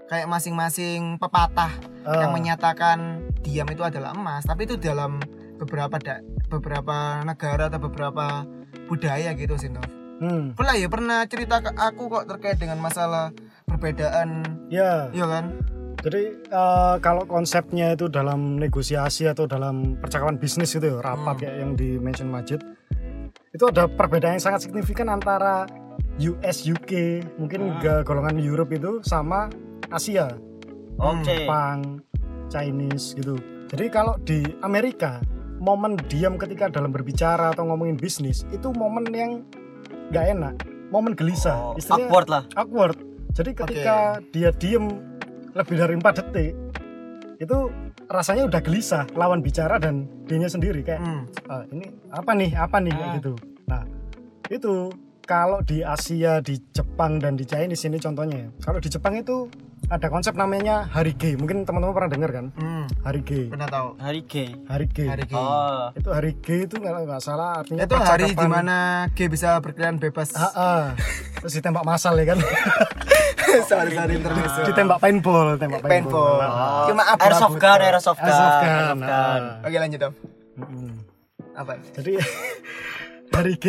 Kayak 0.07 0.29
masing-masing 0.29 1.17
pepatah 1.17 1.73
Ah, 2.02 2.21
yang 2.21 2.31
menyatakan 2.31 2.99
diam 3.41 3.67
itu 3.67 3.83
adalah 3.83 4.12
emas. 4.12 4.43
Tapi 4.43 4.64
itu 4.64 4.75
dalam 4.76 5.19
beberapa 5.57 5.95
da- 5.97 6.23
beberapa 6.47 6.97
negara 7.23 7.67
atau 7.67 7.81
beberapa 7.81 8.45
budaya 8.87 9.33
gitu 9.33 9.55
sih 9.57 9.69
Nov. 9.69 9.87
Hmm, 10.19 10.55
pernah 10.55 10.75
ya 10.75 10.87
pernah 10.87 11.26
cerita 11.26 11.59
ke 11.59 11.71
aku 11.73 12.07
kok 12.09 12.26
terkait 12.29 12.55
dengan 12.55 12.79
masalah 12.79 13.35
perbedaan 13.67 14.43
ya. 14.69 15.11
Iya 15.11 15.26
kan? 15.26 15.45
Jadi 15.99 16.23
eh, 16.45 16.97
kalau 16.99 17.25
konsepnya 17.25 17.95
itu 17.95 18.07
dalam 18.07 18.55
negosiasi 18.57 19.25
atau 19.25 19.47
dalam 19.47 19.97
percakapan 19.97 20.37
bisnis 20.37 20.75
itu 20.75 20.83
ya, 20.85 20.99
rapat 20.99 21.35
Hmm. 21.35 21.41
kayak 21.41 21.57
yang 21.57 21.71
di 21.73 21.88
mention 21.97 22.29
Majid, 22.29 22.59
itu 23.49 23.64
ada 23.64 23.87
perbedaan 23.87 24.37
yang 24.37 24.45
sangat 24.45 24.67
signifikan 24.67 25.09
antara 25.09 25.67
US, 26.19 26.64
UK, 26.64 26.92
mungkin 27.37 27.73
Hmm. 27.73 27.81
ke 27.81 27.92
golongan 28.02 28.37
Europe 28.37 28.71
itu 28.71 29.00
sama 29.02 29.49
Asia, 29.88 30.28
Oke. 30.97 31.25
Jepang, 31.25 32.00
Chinese 32.49 33.14
gitu. 33.14 33.40
Jadi 33.69 33.87
kalau 33.88 34.21
di 34.21 34.45
Amerika 34.61 35.25
momen 35.57 35.97
diam 36.11 36.37
ketika 36.37 36.69
dalam 36.69 36.90
berbicara 36.90 37.50
atau 37.50 37.64
ngomongin 37.64 37.97
bisnis 37.97 38.45
itu 38.50 38.69
momen 38.71 39.09
yang 39.09 39.40
nggak 40.11 40.26
enak, 40.28 40.54
momen 40.90 41.14
gelisah, 41.14 41.73
Oh, 41.73 41.78
istilahnya 41.78 42.07
awkward 42.07 42.28
lah. 42.28 42.42
awkward. 42.52 42.99
Jadi 43.33 43.50
ketika 43.57 43.97
dia 44.28 44.52
diem 44.52 44.92
lebih 45.52 45.76
dari 45.76 45.95
4 45.97 46.12
detik 46.21 46.52
itu 47.38 47.59
rasanya 48.07 48.45
udah 48.45 48.61
gelisah 48.61 49.09
lawan 49.12 49.40
bicara 49.40 49.81
dan 49.81 50.04
dianya 50.28 50.47
sendiri 50.47 50.85
kayak 50.85 51.00
Hmm. 51.00 51.25
"Ah, 51.49 51.64
ini 51.66 51.88
apa 52.12 52.31
nih 52.33 52.50
apa 52.52 52.76
nih 52.78 52.92
kayak 52.92 53.09
Ah. 53.09 53.16
gitu. 53.16 53.33
Nah 53.66 53.83
itu 54.47 54.73
kalau 55.33 55.65
di 55.65 55.81
Asia 55.81 56.39
di 56.39 56.61
Jepang 56.71 57.17
dan 57.17 57.33
di 57.35 57.45
Chinese 57.45 57.81
ini 57.83 57.97
contohnya 57.97 58.37
ya. 58.39 58.49
Kalau 58.61 58.77
di 58.77 58.89
Jepang 58.89 59.17
itu 59.17 59.49
ada 59.89 60.07
konsep 60.07 60.33
namanya 60.35 60.85
hari 60.87 61.12
G. 61.12 61.35
Mungkin 61.35 61.65
teman-teman 61.65 61.93
pernah 61.93 62.11
dengar 62.11 62.31
kan? 62.31 62.47
Hmm. 62.55 62.85
Hari 63.01 63.21
G. 63.23 63.31
pernah 63.49 63.65
tahu 63.67 63.89
Hari 63.99 64.21
G. 64.25 64.35
Hari 64.67 64.87
G. 64.87 64.99
hari 65.07 65.25
G 65.25 65.33
Oh. 65.35 65.89
Itu 65.95 66.09
hari 66.11 66.37
G 66.37 66.47
itu 66.65 66.77
kalau 66.77 67.01
nggak 67.03 67.19
salah 67.19 67.59
artinya 67.59 67.83
itu 67.83 67.97
hari 67.97 68.29
percakapan- 68.29 68.37
di 68.37 68.47
mana 68.47 68.79
G 69.09 69.19
bisa 69.27 69.57
berkeliaran 69.59 69.97
bebas 69.97 70.29
Ah, 70.35 70.53
ah. 70.53 70.85
Terus 71.39 71.53
ditembak 71.55 71.83
masal 71.83 72.12
ya 72.15 72.37
kan? 72.37 72.39
sorry 73.69 73.93
internasional 73.93 74.65
ditembak 74.65 74.99
paintball, 74.99 75.49
tembak 75.57 75.81
paintball 75.83 76.41
Oh. 76.41 76.85
cuma 76.89 77.03
abu 77.07 77.21
Airsoft 77.23 77.57
gun, 77.59 77.81
airsoft 77.81 78.17
gun. 78.19 78.29
Airsoft 78.29 78.57
gun. 78.57 78.69
airsoft 78.69 79.01
gun. 79.03 79.09
Ah. 79.11 79.65
oke 79.65 79.77
lanjut 79.79 79.99
dong 79.99 80.15
apa 81.53 81.73
Jadi 81.93 82.12
hari 83.37 83.55
G, 83.57 83.67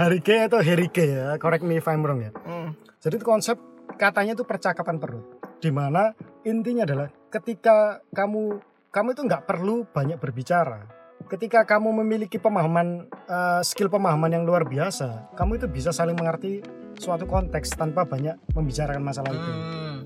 hari 0.00 0.18
G 0.24 0.48
atau 0.48 0.64
Harry 0.64 0.88
G 0.88 1.04
ya, 1.04 1.36
correct 1.36 1.60
me 1.60 1.76
if 1.76 1.84
I'm 1.84 2.00
wrong 2.00 2.24
ya. 2.24 2.32
Hmm. 2.48 2.72
Jadi 3.04 3.20
itu 3.20 3.26
konsep 3.26 3.60
katanya 4.00 4.32
itu 4.32 4.48
percakapan 4.48 4.96
perut, 4.96 5.44
di 5.60 5.68
mana 5.68 6.16
intinya 6.48 6.88
adalah 6.88 7.08
ketika 7.28 8.00
kamu 8.16 8.64
kamu 8.88 9.08
itu 9.12 9.22
nggak 9.28 9.44
perlu 9.44 9.84
banyak 9.92 10.16
berbicara. 10.16 10.88
Ketika 11.28 11.68
kamu 11.68 12.00
memiliki 12.00 12.40
pemahaman 12.40 13.06
eh, 13.28 13.60
skill 13.62 13.92
pemahaman 13.92 14.40
yang 14.40 14.48
luar 14.48 14.64
biasa, 14.64 15.36
kamu 15.36 15.60
itu 15.60 15.66
bisa 15.68 15.92
saling 15.92 16.16
mengerti 16.16 16.64
suatu 16.96 17.28
konteks 17.28 17.76
tanpa 17.76 18.08
banyak 18.08 18.40
membicarakan 18.56 19.04
masalah 19.04 19.30
itu. 19.36 19.52
Hmm. 19.52 20.00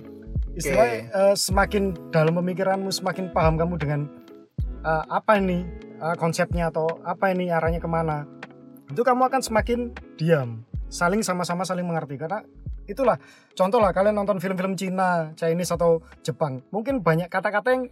Istilahnya 0.59 0.99
eh, 1.07 1.35
semakin 1.39 2.11
dalam 2.11 2.35
pemikiranmu 2.43 2.91
semakin 2.91 3.31
paham 3.31 3.55
kamu 3.55 3.75
dengan 3.79 4.01
eh, 4.83 5.05
apa 5.07 5.39
ini 5.39 5.63
eh, 6.03 6.17
konsepnya 6.19 6.75
atau 6.75 6.99
apa 7.07 7.31
ini 7.31 7.49
arahnya 7.49 7.79
ke 7.79 7.89
mana 7.89 8.34
itu 8.91 9.01
kamu 9.01 9.23
akan 9.29 9.41
semakin 9.41 9.93
diam. 10.17 10.63
Saling 10.89 11.25
sama-sama 11.25 11.65
saling 11.65 11.85
mengerti. 11.85 12.21
Karena 12.21 12.45
itulah 12.85 13.17
contoh 13.57 13.81
lah 13.81 13.91
kalian 13.91 14.15
nonton 14.15 14.39
film-film 14.39 14.77
Cina, 14.77 15.33
Chinese 15.35 15.73
atau 15.73 16.05
Jepang. 16.21 16.61
Mungkin 16.69 17.01
banyak 17.01 17.33
kata-kata 17.33 17.69
yang 17.73 17.85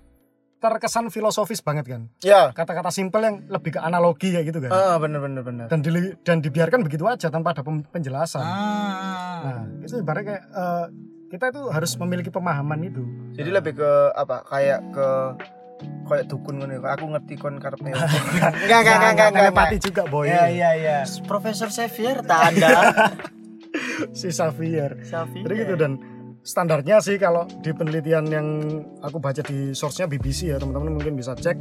terkesan 0.63 1.11
filosofis 1.11 1.59
banget 1.59 1.91
kan? 1.91 2.03
Ya. 2.23 2.55
Kata-kata 2.55 2.95
simpel 2.95 3.27
yang 3.27 3.37
lebih 3.51 3.75
ke 3.75 3.81
analogi 3.83 4.31
kayak 4.31 4.47
gitu 4.47 4.63
kan? 4.63 4.71
Ah 4.71 4.97
bener 5.03 5.19
bener 5.19 5.43
bener. 5.43 5.67
Dan 5.67 5.83
dili- 5.83 6.15
dan 6.23 6.39
dibiarkan 6.39 6.87
begitu 6.87 7.03
aja 7.11 7.27
tanpa 7.35 7.51
ada 7.51 7.67
penjelasan. 7.67 8.47
Ah. 8.47 9.43
nah 9.43 9.61
itu 9.83 9.99
ibaratnya 9.99 10.39
kayak 10.39 10.45
eh, 10.55 10.87
kita 11.35 11.45
itu 11.51 11.63
harus 11.67 11.91
memiliki 11.99 12.31
pemahaman 12.31 12.79
itu. 12.87 13.03
Jadi 13.35 13.51
lebih 13.51 13.75
ke 13.83 13.91
apa? 14.15 14.47
Kayak 14.47 14.81
ke 14.95 15.07
kayak 16.03 16.25
dukun 16.27 16.61
ngono 16.61 16.83
aku 16.83 17.05
ngerti 17.09 17.35
kon 17.37 17.57
karepnya 17.57 17.95
enggak 18.03 18.53
enggak 18.61 18.79
enggak 18.83 18.97
enggak 18.97 19.11
enggak 19.15 19.31
telepati 19.33 19.77
juga 19.81 20.03
boy 20.07 20.27
ya 20.29 20.45
iya 20.49 20.71
iya 20.75 20.97
Profesor 21.25 21.69
Xavier 21.69 22.21
tanda. 22.23 22.71
si 24.19 24.29
Xavier. 24.29 25.01
Xavier. 25.01 25.43
jadi 25.43 25.55
gitu 25.65 25.75
dan. 25.77 25.93
Standarnya 26.43 26.99
sih 26.99 27.23
kalau 27.23 27.47
di 27.63 27.71
penelitian 27.71 28.27
yang 28.27 28.47
aku 28.99 29.23
baca 29.23 29.47
di 29.47 29.71
source-nya 29.71 30.11
BBC 30.11 30.51
ya 30.51 30.59
teman-teman 30.59 30.99
mungkin 30.99 31.15
bisa 31.15 31.39
cek. 31.39 31.55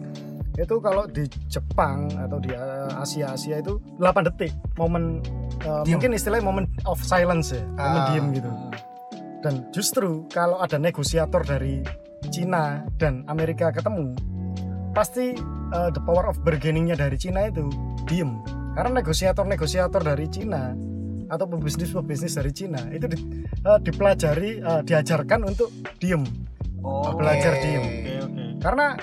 Itu 0.58 0.82
kalau 0.82 1.06
di 1.06 1.30
Jepang 1.46 2.10
atau 2.18 2.42
di 2.42 2.50
eh, 2.50 2.90
Asia 2.98 3.30
Asia 3.30 3.62
itu 3.62 3.78
8 4.02 4.26
detik. 4.26 4.50
Momen 4.82 5.22
Diem. 5.62 5.86
mungkin 5.86 6.18
istilahnya 6.18 6.42
momen 6.42 6.66
of 6.90 6.98
silence 6.98 7.54
ya. 7.54 7.62
Momen 7.62 7.78
Ah. 7.78 8.06
diem 8.10 8.26
gitu. 8.34 8.50
Dan 9.46 9.70
justru 9.70 10.26
kalau 10.34 10.58
ada 10.58 10.82
negosiator 10.82 11.46
dari 11.46 11.86
Cina 12.30 12.86
dan 12.96 13.26
Amerika 13.26 13.72
ketemu 13.72 14.14
pasti 14.92 15.34
uh, 15.72 15.90
the 15.90 16.02
power 16.04 16.28
of 16.28 16.38
bargainingnya 16.44 16.94
dari 16.94 17.16
Cina 17.16 17.48
itu 17.48 17.66
diem 18.06 18.38
karena 18.76 19.02
negosiator-negosiator 19.02 20.00
dari 20.00 20.28
Cina 20.28 20.76
atau 21.28 21.48
pebisnis-pebisnis 21.48 22.36
dari 22.36 22.52
Cina 22.52 22.82
itu 22.92 23.08
di- 23.08 23.24
uh, 23.64 23.80
dipelajari 23.80 24.60
uh, 24.60 24.82
diajarkan 24.84 25.48
untuk 25.48 25.72
diem 25.98 26.24
Oh. 26.82 27.14
belajar 27.14 27.62
diem 27.62 27.86
Oke, 27.86 28.14
oke. 28.26 28.44
karena 28.58 28.98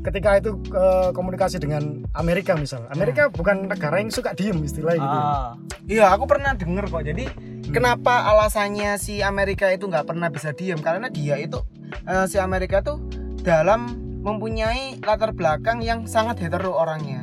ketika 0.00 0.40
itu 0.40 0.56
uh, 0.72 1.12
komunikasi 1.12 1.60
dengan 1.60 2.08
Amerika 2.16 2.56
misal 2.56 2.88
Amerika 2.88 3.28
bukan 3.28 3.68
negara 3.68 4.00
yang 4.00 4.08
suka 4.08 4.32
diem 4.32 4.56
istilahnya 4.64 4.96
gitu 4.96 5.18
Ah. 5.20 5.52
Iya, 5.84 6.08
aku 6.08 6.24
pernah 6.24 6.52
denger 6.52 6.88
kok. 6.88 7.00
Jadi 7.00 7.24
kenapa 7.68 8.28
alasannya 8.28 8.96
si 8.96 9.20
Amerika 9.20 9.68
itu 9.68 9.88
nggak 9.88 10.04
pernah 10.04 10.28
bisa 10.28 10.52
diem? 10.52 10.80
Karena 10.80 11.08
dia 11.08 11.36
itu 11.36 11.60
eh, 12.04 12.26
si 12.26 12.36
Amerika 12.36 12.80
tuh 12.80 12.98
dalam 13.40 13.94
mempunyai 14.18 14.98
latar 15.00 15.30
belakang 15.30 15.80
yang 15.80 16.04
sangat 16.04 16.38
hetero 16.38 16.74
orangnya. 16.74 17.22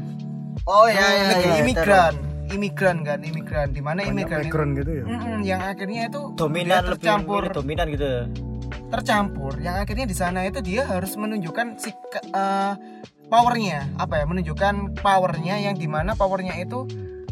Oh 0.66 0.88
ya 0.88 0.98
ya. 0.98 1.24
Negeri 1.30 1.52
ya, 1.52 1.58
imigran, 1.62 2.14
imigran 2.50 2.98
kan, 3.02 3.20
imigran. 3.22 3.68
Di 3.70 3.82
mana 3.82 4.02
imigran 4.02 4.42
background 4.42 4.72
gitu 4.76 4.92
ya 4.92 5.04
Mm-mm, 5.06 5.38
yang 5.44 5.62
akhirnya 5.62 6.10
itu 6.10 6.34
Dominan 6.34 6.82
lebih 6.82 6.90
tercampur 6.98 7.42
milih 7.44 7.54
dominan 7.54 7.88
gitu. 7.92 8.06
ya. 8.06 8.22
tercampur 8.86 9.54
yang 9.60 9.76
akhirnya 9.78 10.06
di 10.06 10.14
sana 10.14 10.46
itu 10.46 10.62
dia 10.62 10.86
harus 10.86 11.14
menunjukkan 11.14 11.78
si 11.78 11.90
eh, 12.32 12.74
powernya 13.28 13.98
apa 13.98 14.22
ya 14.22 14.26
menunjukkan 14.26 15.02
powernya 15.02 15.58
yang 15.60 15.76
di 15.76 15.86
mana 15.86 16.14
powernya 16.14 16.54
itu 16.56 16.86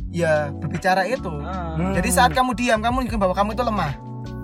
ya 0.10 0.50
berbicara 0.52 1.06
itu. 1.06 1.30
Hmm. 1.30 1.94
jadi 1.94 2.10
saat 2.10 2.32
kamu 2.34 2.54
diam 2.54 2.82
kamu 2.82 3.02
menunjukkan 3.02 3.22
bahwa 3.22 3.34
kamu 3.34 3.50
itu 3.54 3.64
lemah 3.64 3.94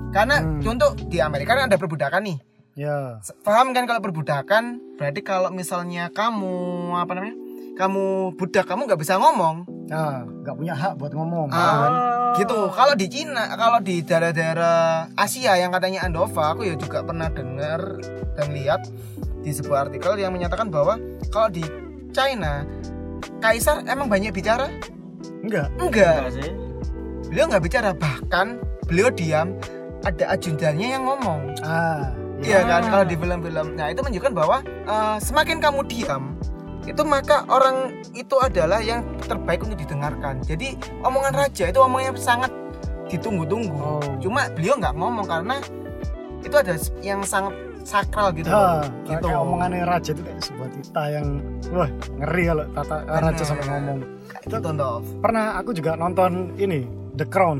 karena 0.10 0.36
Hmm. 0.42 0.62
contoh 0.62 0.90
di 1.06 1.18
Amerika 1.20 1.54
kan 1.54 1.70
ada 1.70 1.78
perbudakan 1.78 2.22
nih 2.26 2.38
ya. 2.80 3.20
Paham 3.44 3.76
kan 3.76 3.84
kalau 3.84 4.00
perbudakan? 4.00 4.80
Berarti 4.96 5.20
kalau 5.20 5.52
misalnya 5.52 6.08
kamu 6.16 6.96
apa 6.96 7.12
namanya 7.12 7.36
kamu 7.76 8.36
budak 8.36 8.68
kamu 8.68 8.88
nggak 8.88 9.02
bisa 9.04 9.20
ngomong. 9.20 9.68
Nah 9.92 10.24
nggak 10.24 10.56
punya 10.56 10.76
hak 10.76 10.96
buat 10.96 11.12
ngomong 11.12 11.52
Ah. 11.52 11.60
kan? 11.60 11.94
gitu. 12.40 12.70
Kalau 12.72 12.94
di 12.96 13.08
Cina 13.12 13.52
kalau 13.58 13.80
di 13.84 14.00
daerah-daerah 14.06 15.12
Asia 15.18 15.60
yang 15.60 15.74
katanya 15.76 16.08
Andova 16.08 16.56
aku 16.56 16.64
ya 16.64 16.78
juga 16.80 17.04
pernah 17.04 17.28
dengar 17.28 18.00
dan 18.40 18.48
lihat 18.56 18.88
di 19.44 19.52
sebuah 19.52 19.90
artikel 19.90 20.20
yang 20.20 20.32
menyatakan 20.36 20.70
bahwa 20.72 20.96
kalau 21.34 21.50
di 21.52 21.64
China 22.16 22.64
kaisar 23.44 23.84
emang 23.88 24.08
banyak 24.08 24.32
bicara? 24.32 24.72
Enggak. 25.44 25.72
Enggak. 25.80 26.32
Beliau 27.28 27.46
nggak 27.48 27.64
bicara 27.64 27.90
bahkan 27.96 28.60
beliau 28.86 29.10
diam 29.12 29.56
ada 30.04 30.32
ajudannya 30.36 30.88
yang 30.96 31.04
ngomong. 31.08 31.60
Ah 31.64 32.19
iya 32.42 32.60
kan 32.64 32.82
Ah. 32.82 32.90
kalau 32.92 33.06
di 33.06 33.16
film-film. 33.16 33.68
Nah 33.74 33.88
itu 33.88 34.00
menunjukkan 34.00 34.34
bahwa 34.34 34.58
eh, 34.66 35.18
semakin 35.20 35.58
kamu 35.58 35.82
diam 35.86 36.24
itu 36.82 37.02
maka 37.04 37.46
orang 37.46 37.94
itu 38.12 38.34
adalah 38.36 38.80
yang 38.80 39.06
terbaik 39.22 39.62
untuk 39.62 39.78
didengarkan. 39.78 40.42
Jadi 40.42 40.74
omongan 41.02 41.34
raja 41.36 41.70
itu 41.70 41.78
omongan 41.78 42.12
yang 42.12 42.18
sangat 42.18 42.52
ditunggu-tunggu. 43.08 43.74
Oh. 43.74 44.02
cuma 44.18 44.46
beliau 44.50 44.78
nggak 44.78 44.94
ngomong 44.94 45.26
karena 45.26 45.58
itu 46.40 46.56
ada 46.56 46.74
yang 47.00 47.22
sangat 47.22 47.52
sakral 47.82 48.30
gitu 48.32 48.48
Ah, 48.48 48.86
gitu. 49.04 49.26
Kayak 49.26 49.40
omongannya 49.40 49.82
raja 49.82 50.10
itu 50.12 50.22
kayak 50.22 50.40
sebuah 50.40 50.70
tita 50.72 51.04
yang 51.10 51.28
wah 51.70 51.90
ngeri 52.18 52.44
kalau 52.46 52.66
tata 52.72 52.96
raja 53.08 53.44
sampai 53.44 53.66
ngomong. 53.68 54.00
Gitu 54.40 54.56
Nov. 54.72 55.04
pernah 55.20 55.58
aku 55.58 55.74
juga 55.74 55.94
nonton 55.94 56.54
ini 56.56 56.86
The 57.14 57.26
Crown 57.26 57.60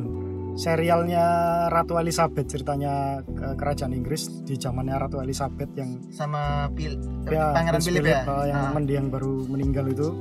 serialnya 0.60 1.24
Ratu 1.72 1.96
Elizabeth 1.96 2.52
ceritanya 2.52 3.24
ke- 3.24 3.56
kerajaan 3.56 3.96
Inggris 3.96 4.44
di 4.44 4.60
zamannya 4.60 5.00
Ratu 5.00 5.24
Elizabeth 5.24 5.72
yang 5.72 6.04
sama 6.12 6.68
Pil 6.70 7.00
ya, 7.26 7.56
Pangeran 7.56 7.80
Philip 7.80 8.04
ya 8.04 8.20
eh, 8.22 8.46
yang 8.52 8.60
Ah. 8.62 8.72
mendiang 8.76 9.08
baru 9.08 9.48
meninggal 9.48 9.88
itu 9.88 10.20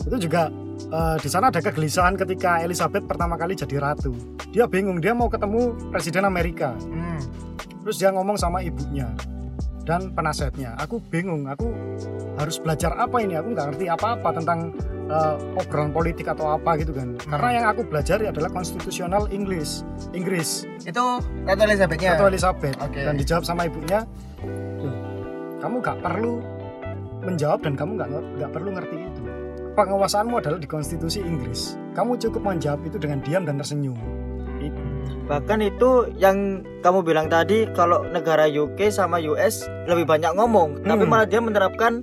itu 0.00 0.16
juga 0.18 0.48
eh, 0.78 1.16
di 1.20 1.28
sana 1.28 1.52
ada 1.52 1.60
kegelisahan 1.60 2.16
ketika 2.16 2.64
Elizabeth 2.64 3.04
pertama 3.04 3.36
kali 3.36 3.52
jadi 3.52 3.76
ratu. 3.76 4.16
Dia 4.48 4.64
bingung, 4.64 4.96
dia 4.96 5.12
mau 5.12 5.28
ketemu 5.28 5.72
presiden 5.90 6.24
Amerika. 6.24 6.72
Hmm. 6.78 7.20
Terus 7.84 7.96
dia 7.98 8.08
ngomong 8.08 8.36
sama 8.36 8.60
ibunya 8.60 9.12
dan 9.84 10.08
penasehatnya. 10.10 10.72
Aku 10.78 11.00
bingung, 11.02 11.44
aku 11.44 11.68
harus 12.34 12.56
belajar 12.56 12.92
apa 12.92 13.20
ini? 13.20 13.36
Aku 13.36 13.52
nggak 13.52 13.66
ngerti 13.70 13.86
apa-apa 13.86 14.28
tentang 14.32 14.72
eh, 15.06 15.34
obrolan 15.56 15.90
politik 15.90 16.26
atau 16.26 16.52
apa 16.52 16.76
gitu 16.76 16.90
kan. 16.90 17.14
Karena 17.16 17.48
yang 17.52 17.66
aku 17.68 17.82
belajar 17.82 18.18
adalah 18.20 18.50
konstitusional 18.50 19.26
Inggris, 19.28 19.86
Inggris 20.10 20.66
Itu 20.82 21.22
Ratu 21.44 21.62
Elizabeth-nya. 21.62 22.18
atau 22.18 22.26
Elizabeth. 22.26 22.74
Oke. 22.78 23.00
Dan 23.00 23.14
dijawab 23.14 23.42
sama 23.42 23.64
ibunya, 23.64 24.02
"Loh, 24.78 24.94
kamu 25.58 25.74
nggak 25.80 25.98
perlu 26.00 26.42
menjawab 27.20 27.58
dan 27.60 27.74
kamu 27.74 27.90
nggak 27.96 28.08
nggak 28.38 28.50
perlu 28.50 28.70
ngerti 28.70 28.96
itu. 29.00 29.22
Penguasaanmu 29.74 30.40
adalah 30.40 30.56
di 30.56 30.64
konstitusi 30.64 31.20
Inggris. 31.20 31.76
Kamu 31.92 32.16
cukup 32.16 32.42
menjawab 32.44 32.80
itu 32.82 32.96
dengan 32.96 33.20
diam 33.20 33.44
dan 33.44 33.58
tersenyum. 33.58 33.98
Itu. 34.56 34.80
Bahkan 35.26 35.58
itu 35.60 35.90
yang 36.16 36.64
kamu 36.80 37.02
bilang 37.02 37.26
tadi 37.26 37.68
kalau 37.74 38.06
negara 38.06 38.46
UK 38.46 38.88
sama 38.88 39.18
US 39.20 39.66
lebih 39.84 40.06
banyak 40.06 40.32
ngomong, 40.32 40.80
tapi 40.80 41.02
Hmm. 41.04 41.10
malah 41.10 41.26
dia 41.26 41.42
menerapkan 41.42 42.00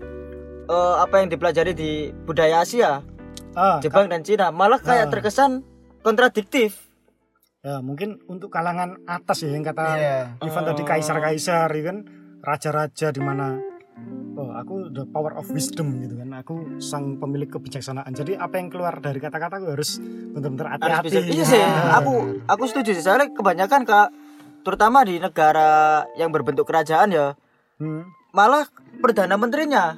eh, 0.74 0.96
apa 1.00 1.22
yang 1.22 1.30
dipelajari 1.30 1.72
di 1.72 1.92
budaya 2.26 2.62
Asia, 2.62 3.06
Ah, 3.54 3.78
Jepang 3.78 4.10
dan 4.10 4.26
Cina, 4.26 4.50
malah 4.50 4.82
kayak 4.82 5.08
Ah. 5.08 5.12
terkesan 5.14 5.62
kontradiktif. 6.02 6.90
Ya, 7.62 7.80
mungkin 7.80 8.20
untuk 8.26 8.50
kalangan 8.50 8.98
atas 9.06 9.40
ya 9.40 9.54
yang 9.54 9.64
kata 9.64 9.86
Iya. 9.94 10.18
Ivan 10.42 10.64
tadi 10.66 10.82
Oh. 10.82 10.88
kaisar-kaisar 10.90 11.70
ya 11.70 11.84
kan 11.86 11.98
raja-raja 12.42 13.08
di 13.10 13.22
mana 13.22 13.56
oh 14.34 14.52
aku 14.52 14.90
the 14.90 15.06
power 15.08 15.32
of 15.32 15.48
wisdom 15.48 16.02
gitu 16.02 16.18
kan 16.18 16.34
aku 16.34 16.82
sang 16.82 17.16
pemilik 17.16 17.48
kebijaksanaan 17.48 18.10
jadi 18.10 18.36
apa 18.36 18.58
yang 18.58 18.68
keluar 18.68 18.98
dari 18.98 19.22
kata-kata 19.22 19.62
aku 19.62 19.72
harus 19.72 20.02
benar-benar 20.34 20.76
hati-hati. 20.76 21.30
Iya 21.30 21.46
sih, 21.46 21.62
Ah. 21.62 22.02
aku 22.02 22.42
aku 22.44 22.64
setuju 22.66 22.92
sih. 22.92 23.04
Soalnya 23.06 23.32
kebanyakan 23.32 23.86
kak, 23.86 24.10
terutama 24.62 25.06
di 25.06 25.22
negara 25.22 26.04
yang 26.16 26.34
berbentuk 26.34 26.66
kerajaan 26.66 27.14
ya, 27.14 27.38
Hmm. 27.78 28.10
malah 28.34 28.66
perdana 29.00 29.38
menterinya 29.38 29.96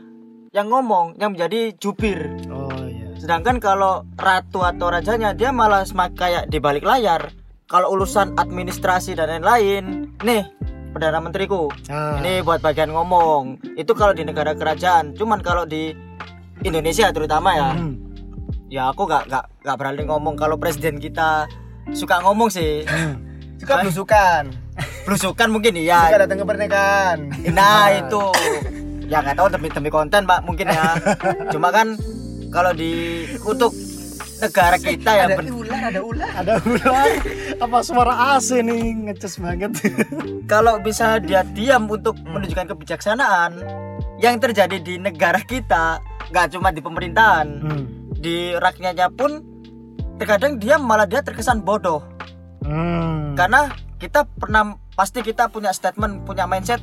yang 0.56 0.72
ngomong, 0.72 1.20
yang 1.20 1.36
menjadi 1.36 1.76
jubir. 1.76 2.32
oh 2.48 2.72
iya 2.88 3.12
Sedangkan 3.20 3.60
kalau 3.60 4.08
ratu 4.16 4.64
atau 4.64 4.88
rajanya 4.88 5.36
dia 5.36 5.52
malah 5.52 5.84
semakin 5.84 6.16
kayak 6.16 6.44
di 6.48 6.64
balik 6.64 6.88
layar. 6.88 7.36
Kalau 7.68 7.92
urusan 7.98 8.38
administrasi 8.38 9.18
dan 9.18 9.42
lain-lain, 9.42 10.16
nih 10.22 10.46
perdana 10.94 11.18
menteriku, 11.18 11.68
Ah, 11.90 12.22
ini 12.22 12.40
buat 12.46 12.62
bagian 12.62 12.94
ngomong. 12.94 13.58
Itu 13.76 13.98
kalau 13.98 14.14
di 14.14 14.22
negara 14.22 14.54
kerajaan. 14.54 15.18
Cuman 15.18 15.42
kalau 15.42 15.66
di 15.66 15.92
Indonesia 16.62 17.10
terutama 17.10 17.58
ya, 17.58 17.74
hmm. 17.74 17.94
ya 18.70 18.94
aku 18.94 19.10
gak 19.10 19.28
gak 19.28 19.50
gak 19.66 19.76
berani 19.82 20.06
ngomong 20.06 20.38
kalau 20.38 20.62
presiden 20.62 21.02
kita 21.02 21.50
suka 21.92 22.22
ngomong 22.22 22.54
sih. 22.54 22.86
Suka 23.58 23.82
belusukan. 23.82 24.44
Belusukan 25.10 25.48
mungkin 25.50 25.74
Suka 25.74 26.12
iya. 26.12 26.22
datang 26.22 26.38
ke 26.38 26.46
pernikahan. 26.46 27.18
Nah 27.50 27.88
itu 28.06 28.24
ya 29.06 29.22
nggak 29.22 29.38
tahu 29.38 29.48
demi 29.50 29.68
demi 29.70 29.90
konten 29.90 30.26
pak 30.26 30.42
mungkin 30.44 30.68
ya. 30.68 30.98
Cuma 31.54 31.70
kan 31.70 31.96
kalau 32.50 32.72
di 32.72 33.24
untuk 33.42 33.74
negara 34.36 34.76
kita 34.76 35.12
ya 35.12 35.24
ada 35.28 35.38
ben- 35.40 35.48
ular, 35.48 35.80
ada 35.80 36.02
ular. 36.04 36.32
ada 36.36 36.54
ular 36.68 37.08
apa 37.64 37.78
suara 37.82 38.36
AC 38.36 38.60
nih 38.60 38.84
ngecas 39.08 39.40
banget 39.40 39.72
kalau 40.52 40.76
bisa 40.84 41.24
dia 41.24 41.42
diam 41.48 41.88
untuk 41.88 42.20
menunjukkan 42.20 42.76
kebijaksanaan 42.76 43.64
yang 44.20 44.36
terjadi 44.40 44.76
di 44.80 45.00
negara 45.00 45.40
kita 45.40 46.04
nggak 46.32 46.52
cuma 46.52 46.76
di 46.76 46.84
pemerintahan 46.84 47.48
hmm. 47.64 47.84
di 48.20 48.52
rakyatnya 48.60 49.08
pun 49.08 49.40
terkadang 50.16 50.60
dia 50.60 50.76
malah 50.76 51.08
dia 51.08 51.24
terkesan 51.24 51.64
bodoh 51.64 52.04
Hmm. 52.66 53.38
karena 53.38 53.70
kita 54.02 54.26
pernah 54.26 54.74
pasti 54.98 55.22
kita 55.22 55.54
punya 55.54 55.70
statement 55.70 56.26
punya 56.26 56.50
mindset 56.50 56.82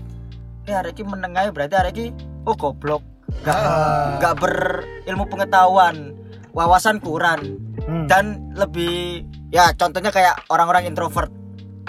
eh 0.63 0.75
hari 0.75 0.95
ini 0.95 1.03
berarti 1.51 1.75
hari 1.75 1.91
ini 1.93 2.07
oh 2.47 2.55
goblok 2.55 3.03
nggak 3.43 3.57
Ah. 3.57 4.19
nggak 4.21 4.35
berilmu 4.39 5.25
pengetahuan 5.27 6.15
wawasan 6.53 7.03
kurang 7.03 7.59
Hmm. 7.83 8.07
dan 8.07 8.55
lebih 8.55 9.27
ya 9.51 9.75
contohnya 9.75 10.15
kayak 10.15 10.39
orang-orang 10.47 10.87
introvert 10.87 11.33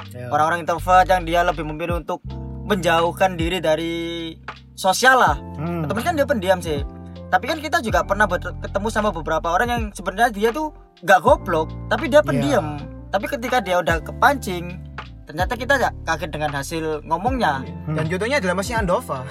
Ya. 0.09 0.29
orang-orang 0.29 0.65
introvert 0.65 1.05
yang 1.05 1.21
dia 1.21 1.41
lebih 1.41 1.61
memilih 1.63 2.01
untuk 2.01 2.21
menjauhkan 2.63 3.33
diri 3.33 3.61
dari 3.61 4.33
sosial 4.73 5.21
lah 5.21 5.37
Hmm. 5.57 5.85
temen 5.85 6.01
kan 6.01 6.17
dia 6.17 6.25
pendiam 6.25 6.57
sih 6.57 6.81
tapi 7.29 7.45
kan 7.45 7.57
kita 7.57 7.81
juga 7.81 8.01
pernah 8.01 8.25
ketemu 8.29 8.87
sama 8.89 9.09
beberapa 9.09 9.49
orang 9.49 9.69
yang 9.69 9.83
sebenarnya 9.89 10.29
dia 10.29 10.49
tuh 10.49 10.73
nggak 11.01 11.19
goblok 11.19 11.69
tapi 11.89 12.09
dia 12.09 12.21
pendiam 12.21 12.77
tapi 13.09 13.25
ketika 13.27 13.61
dia 13.61 13.77
udah 13.77 14.01
kepancing 14.01 14.81
ternyata 15.23 15.53
kita 15.55 15.73
ya 15.79 15.89
kaget 16.03 16.29
dengan 16.31 16.51
hasil 16.55 17.03
ngomongnya. 17.07 17.63
Dan 17.87 18.05
jodohnya 18.11 18.37
adalah 18.39 18.55
Mas 18.59 18.71
Andova. 18.71 19.23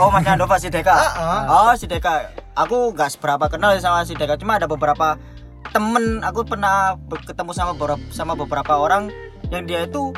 oh 0.00 0.08
Mas 0.12 0.26
Andova 0.28 0.56
si 0.60 0.68
Deka? 0.68 0.92
Ah, 0.92 1.42
oh 1.48 1.72
si 1.76 1.88
Deka. 1.88 2.32
Aku 2.56 2.92
nggak 2.92 3.16
seberapa 3.16 3.48
kenal 3.48 3.76
sama 3.80 4.04
si 4.04 4.12
Deka. 4.12 4.36
Cuma 4.36 4.60
ada 4.60 4.68
beberapa 4.68 5.16
temen 5.70 6.24
aku 6.24 6.42
pernah 6.42 6.98
ketemu 7.24 7.52
sama 7.54 7.72
beberapa 7.76 8.02
sama 8.10 8.32
beberapa 8.34 8.74
orang 8.74 9.12
yang 9.54 9.68
dia 9.68 9.86
itu 9.86 10.10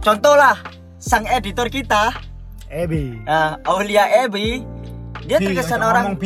contoh 0.00 0.34
lah 0.36 0.56
sang 1.00 1.26
editor 1.26 1.66
kita. 1.68 2.14
Ebi. 2.70 3.18
Nah, 3.26 3.58
Aulia 3.66 4.06
Ebi. 4.24 4.62
Dia 5.26 5.36
terkesan 5.36 5.84
orang 5.84 6.16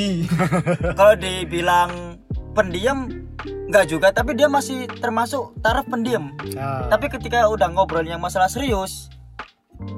kalau 0.98 1.14
dibilang 1.18 2.20
pendiam 2.54 3.23
nggak 3.64 3.84
juga 3.86 4.08
tapi 4.10 4.32
dia 4.32 4.46
masih 4.46 4.84
termasuk 4.94 5.56
taraf 5.58 5.84
pendiam 5.84 6.32
Ya. 6.46 6.86
tapi 6.86 7.08
ketika 7.08 7.46
udah 7.46 7.68
ngobrol 7.68 8.02
yang 8.02 8.18
masalah 8.18 8.46
serius 8.46 9.08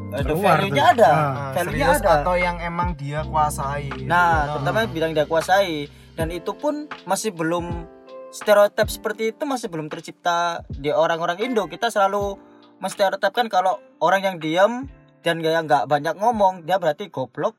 Keluar 0.09 0.57
value-nya 0.57 0.97
ada 0.97 1.09
Ah, 1.09 1.21
Ah, 1.21 1.51
value-nya 1.53 1.89
ada 1.95 2.13
atau 2.23 2.35
yang 2.35 2.57
emang 2.59 2.97
dia 2.97 3.21
kuasai. 3.23 3.91
nah 4.03 4.57
terutama 4.57 4.87
bidang 4.87 5.13
dia 5.13 5.27
kuasai 5.27 5.87
dan 6.15 6.31
itu 6.31 6.55
pun 6.55 6.89
masih 7.05 7.29
belum 7.31 7.85
stereotip 8.31 8.89
seperti 8.89 9.31
itu 9.31 9.43
masih 9.45 9.69
belum 9.69 9.87
tercipta 9.87 10.65
di 10.71 10.89
orang-orang 10.89 11.37
Indo 11.43 11.67
kita 11.67 11.89
selalu 11.89 12.41
menstereotipkan 12.79 13.47
kalau 13.47 13.77
orang 13.99 14.25
yang 14.25 14.37
diam 14.37 14.73
dan 15.21 15.41
gak 15.41 15.67
nggak 15.67 15.85
banyak 15.85 16.15
ngomong 16.15 16.63
dia 16.63 16.79
berarti 16.79 17.09
goblok 17.09 17.59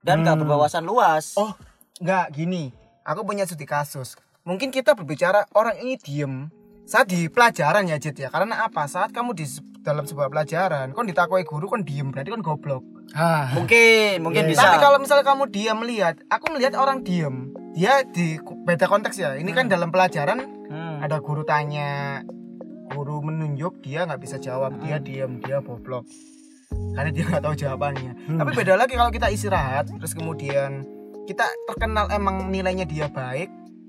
dan 0.00 0.22
nggak 0.22 0.36
Hmm. 0.36 0.42
berwawasan 0.44 0.84
luas 0.84 1.34
Oh, 1.34 1.50
enggak 1.98 2.30
gini. 2.30 2.70
Aku 3.02 3.22
punya 3.22 3.42
studi 3.42 3.64
kasus. 3.64 4.18
Mungkin 4.46 4.70
kita 4.70 4.94
berbicara 4.94 5.44
orang 5.58 5.82
ini 5.82 5.98
diem 5.98 6.46
saat 6.86 7.10
di 7.10 7.26
pelajaran 7.26 7.90
ya 7.90 7.98
Jit 7.98 8.14
ya. 8.14 8.30
Karena 8.30 8.62
apa? 8.62 8.86
Saat 8.86 9.10
kamu 9.10 9.34
di 9.34 9.42
dalam 9.82 10.06
sebuah 10.06 10.30
pelajaran, 10.30 10.94
kon 10.94 11.06
ditakwai 11.06 11.42
guru 11.42 11.66
kon 11.66 11.82
diem 11.82 12.14
berarti 12.14 12.30
kon 12.30 12.46
goblok. 12.46 12.82
ah 13.14 13.54
mungkin 13.54 14.18
mungkin 14.18 14.46
Iya, 14.46 14.50
bisa 14.50 14.62
Tapi 14.66 14.82
kalau 14.82 14.98
misalnya 14.98 15.22
kamu 15.22 15.46
diam 15.46 15.78
melihat, 15.78 16.18
aku 16.26 16.50
melihat 16.54 16.74
orang 16.74 17.02
diem, 17.02 17.54
dia 17.70 18.02
di 18.02 18.34
beda 18.38 18.86
konteks 18.86 19.14
ya. 19.14 19.34
Ini 19.34 19.46
kan 19.50 19.66
dalam 19.66 19.90
pelajaran 19.90 20.42
Hmm. 20.66 20.98
ada 20.98 21.22
guru 21.22 21.46
tanya, 21.46 22.22
guru 22.90 23.22
menunjuk 23.22 23.78
dia 23.78 24.02
nggak 24.02 24.18
bisa 24.18 24.38
jawab, 24.38 24.82
dia 24.82 24.98
diem, 24.98 25.38
dia 25.38 25.62
goblok. 25.62 26.02
Karena 26.94 27.10
dia 27.14 27.24
nggak 27.24 27.42
tahu 27.42 27.54
jawabannya. 27.54 28.12
Hmm. 28.26 28.38
Tapi 28.42 28.50
beda 28.52 28.74
lagi 28.74 28.98
kalau 28.98 29.10
kita 29.10 29.30
istirahat, 29.30 29.86
terus 29.86 30.14
kemudian 30.14 30.82
kita 31.26 31.46
terkenal 31.66 32.10
emang 32.10 32.50
nilainya 32.50 32.82
dia 32.82 33.06
baik, 33.06 33.46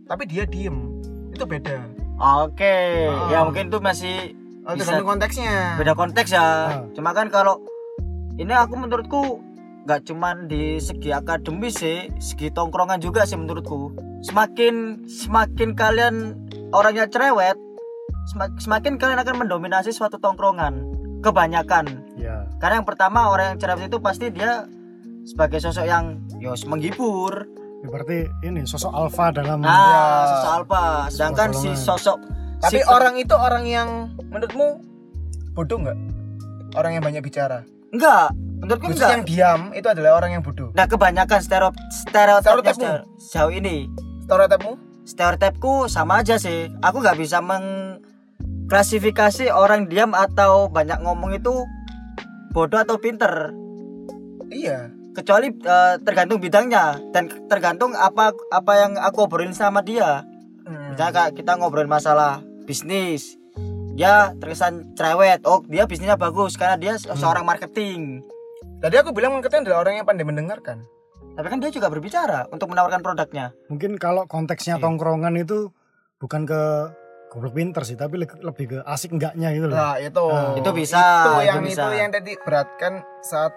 tapi 0.07 0.23
dia 0.25 0.43
diem, 0.43 1.03
itu 1.29 1.43
beda. 1.43 1.83
Oke, 2.17 3.05
Ah. 3.05 3.29
ya 3.29 3.39
mungkin 3.43 3.67
itu 3.67 3.77
masih 3.77 4.33
Oh, 4.63 4.75
Bisa. 4.75 4.99
konteksnya. 4.99 5.79
beda 5.79 5.93
konteks 5.93 6.27
ya. 6.27 6.43
Ah. 6.43 6.67
Cuma 6.91 7.11
kan 7.11 7.29
kalau 7.29 7.63
ini 8.35 8.51
aku 8.51 8.75
menurutku 8.75 9.39
nggak 9.83 10.03
cuman 10.03 10.51
di 10.51 10.75
segi 10.77 11.15
akademis 11.15 11.79
sih, 11.79 12.11
segi 12.17 12.51
tongkrongan 12.51 12.99
juga 12.99 13.23
sih 13.23 13.39
menurutku. 13.39 13.95
Semakin 14.21 15.07
semakin 15.07 15.71
kalian 15.71 16.35
orangnya 16.71 17.07
cerewet, 17.07 17.55
semak- 18.27 18.59
semakin 18.59 18.99
kalian 18.99 19.15
akan 19.17 19.35
mendominasi 19.39 19.95
suatu 19.95 20.17
tongkrongan. 20.17 20.83
Kebanyakan. 21.17 22.03
ya 22.13 22.43
Karena 22.57 22.81
yang 22.81 22.87
pertama 22.87 23.29
orang 23.29 23.55
yang 23.55 23.59
cerewet 23.59 23.87
itu 23.87 23.97
pasti 23.97 24.27
dia 24.29 24.67
sebagai 25.23 25.57
sosok 25.57 25.85
yang 25.85 26.19
yos 26.37 26.65
menghibur. 26.65 27.47
Ya, 27.77 27.87
berarti 27.87 28.25
ini 28.41 28.63
sosok 28.63 28.89
alfa 28.89 29.31
dalam 29.31 29.59
Nah, 29.59 30.23
sosok 30.25 30.51
alpha. 30.55 30.83
Sedangkan 31.07 31.49
si 31.51 31.69
sosok 31.73 32.17
Tapi 32.57 32.75
si- 32.75 32.85
orang 32.85 33.15
itu 33.15 33.31
orang 33.31 33.63
yang 33.63 34.11
menurutmu 34.25 34.81
bodoh 35.53 35.77
nggak? 35.79 35.95
Orang 36.73 36.91
yang 36.91 37.01
banyak 37.01 37.21
bicara. 37.21 37.61
enggak, 37.87 38.27
menurutku 38.57 38.87
Khusus 38.87 38.99
enggak. 38.99 39.11
yang 39.13 39.23
diam 39.23 39.59
itu 39.71 39.87
adalah 39.87 40.15
orang 40.15 40.31
yang 40.31 40.41
bodoh. 40.41 40.69
Nah 40.71 40.85
kebanyakan 40.85 41.39
stereotip 41.39 41.79
stereotipnya 41.87 42.67
Stereotipmu? 42.67 42.83
ster- 42.83 43.03
sejauh 43.17 43.51
ini 43.53 43.87
Stereotipmu? 44.21 44.71
stereotipku 45.03 45.87
sama 45.87 46.19
aja 46.19 46.35
sih. 46.35 46.67
Aku 46.81 46.97
nggak 46.97 47.15
bisa 47.15 47.37
mengklasifikasi 47.39 49.47
orang 49.47 49.85
diam 49.85 50.11
atau 50.11 50.67
banyak 50.67 50.99
ngomong 50.99 51.31
itu 51.31 51.63
bodoh 52.51 52.77
atau 52.77 52.97
pinter. 52.97 53.53
Iya. 54.47 54.87
Kecuali 55.17 55.49
eh, 55.49 55.95
tergantung 55.99 56.37
bidangnya 56.37 57.01
dan 57.09 57.25
tergantung 57.45 57.91
apa 57.91 58.29
apa 58.47 58.71
yang 58.77 58.93
aku 58.95 59.25
obrolin 59.25 59.51
sama 59.51 59.81
dia. 59.81 60.21
Hmm. 60.61 60.93
Misalnya 60.93 61.13
kayak 61.15 61.31
kita 61.33 61.51
ngobrol 61.55 61.85
masalah 61.85 62.39
bisnis 62.63 63.33
dia 63.95 64.29
terkesan 64.35 64.93
cerewet 64.93 65.41
oh 65.41 65.65
dia 65.65 65.87
bisnisnya 65.87 66.13
bagus 66.15 66.53
karena 66.53 66.75
dia 66.75 66.93
se- 66.93 67.09
seorang 67.09 67.41
marketing 67.41 68.21
Tadi 68.77 68.93
aku 68.93 69.09
bilang 69.09 69.33
marketing 69.33 69.65
adalah 69.65 69.81
orang 69.81 69.97
yang 69.97 70.05
pandai 70.05 70.21
mendengarkan. 70.21 70.85
tapi 71.33 71.47
kan 71.47 71.57
dia 71.57 71.69
juga 71.69 71.87
berbicara 71.87 72.45
untuk 72.47 72.67
menawarkan 72.67 72.99
produknya 72.99 73.57
Mungkin 73.67 73.95
kalau 73.95 74.25
konteksnya 74.25 74.77
Iya. 74.77 74.83
tongkrongan 74.83 75.33
itu 75.35 75.73
bukan 76.17 76.43
ke 76.43 76.61
goblok 77.27 77.53
pinter 77.53 77.81
sih, 77.81 77.93
tapi 77.93 78.19
le- 78.19 78.41
lebih 78.43 78.65
ke 78.67 78.77
asik 78.83 79.11
enggaknya 79.11 79.49
gitu 79.51 79.65
loh. 79.65 79.75
Nah, 79.75 79.95
itu. 79.97 80.25
Nah, 80.25 80.53
itu 80.55 80.69
bisa 80.71 80.97
itu 80.97 81.31
itu 81.33 81.41
yang 81.43 81.57
bisa. 81.61 81.81
itu 81.83 81.95
yang 81.95 82.09
tadi 82.09 82.31
beratkan 82.37 82.93
saat 83.19 83.51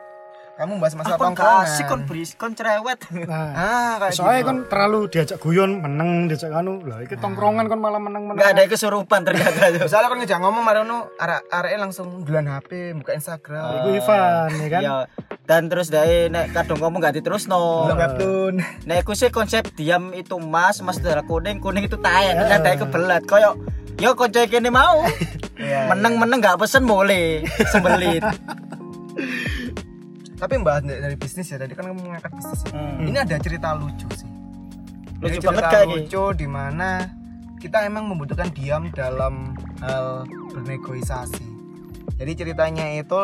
kamu 0.60 0.76
bahas 0.76 0.92
masalah 0.92 1.16
Aku 1.16 1.24
tongkrongan. 1.24 1.64
kasih 1.64 1.84
kon 1.86 2.00
beris 2.04 2.30
kon 2.34 2.52
cerewet 2.52 3.00
Nah, 3.24 3.48
Ah, 3.50 3.92
kayak 3.98 4.12
soalnya 4.12 4.38
gitu. 4.38 4.46
kan 4.46 4.56
terlalu 4.68 4.98
diajak 5.08 5.38
guyon 5.38 5.80
meneng 5.80 6.10
diajak 6.26 6.52
anu 6.52 6.84
lah 6.84 7.00
iki 7.00 7.16
tongkrongan 7.16 7.64
kan 7.64 7.76
malah 7.76 7.96
meneng-meneng. 7.96 8.36
nggak 8.36 8.52
ada 8.52 8.68
kesurupan 8.68 9.24
ternyata 9.24 9.60
Misalnya 9.80 10.06
kan 10.06 10.18
ngejak 10.20 10.38
ngomong 10.38 10.60
Marono 10.60 11.08
arek 11.16 11.48
arek 11.48 11.72
langsung 11.78 12.20
dulan 12.20 12.44
HP, 12.46 12.92
buka 12.94 13.12
Instagram. 13.12 13.64
Iku 13.74 13.88
Ivan 13.96 14.50
ya 14.54 14.68
kan. 14.68 14.82
Iya. 14.82 14.96
dan 15.42 15.66
terus 15.66 15.88
dari 15.88 16.28
nek 16.28 16.52
kadung 16.52 16.78
ngomong 16.78 17.00
gak 17.00 17.16
diterus 17.16 17.44
no 17.44 17.88
webtoon. 17.88 18.62
Nah, 18.84 18.96
aku 18.96 19.12
sih 19.12 19.28
konsep 19.28 19.66
diam 19.72 20.12
itu 20.12 20.38
mas, 20.38 20.78
mas 20.78 21.00
darah 21.00 21.24
kuning, 21.24 21.58
kuning 21.58 21.82
itu 21.82 21.96
taek, 21.96 22.36
ternyata 22.36 22.62
taek 22.62 22.78
kebelat. 22.80 23.22
Koyo, 23.24 23.58
yo 23.96 24.14
konco 24.14 24.38
kene 24.44 24.68
mau. 24.68 25.02
Iya, 25.60 25.92
Meneng-meneng 25.92 26.40
gak 26.40 26.56
pesen 26.56 26.84
boleh, 26.84 27.44
sembelit. 27.66 28.24
Tapi 30.40 30.55
mbak 30.57 30.88
dari, 30.88 31.16
bisnis 31.20 31.46
ya, 31.46 31.61
tadi 31.61 31.76
kan 31.76 31.85
kamu 31.87 32.00
mengangkat 32.00 32.33
bisnis. 32.33 32.64
ya. 32.64 32.72
Hmm. 32.72 33.05
Ini 33.05 33.18
ada 33.20 33.37
cerita 33.37 33.76
lucu 33.76 34.09
sih. 34.16 34.29
Lucu 35.20 35.37
Jadi 35.37 35.37
banget 35.44 35.62
cerita 35.68 35.81
lucu 35.85 36.22
di 36.35 36.48
mana 36.48 36.90
kita 37.61 37.85
emang 37.85 38.09
membutuhkan 38.09 38.48
diam 38.50 38.88
dalam 38.90 39.53
hal 39.79 40.24
bernegosiasi. 40.48 41.44
Jadi 42.16 42.33
ceritanya 42.35 42.88
itu 42.96 43.20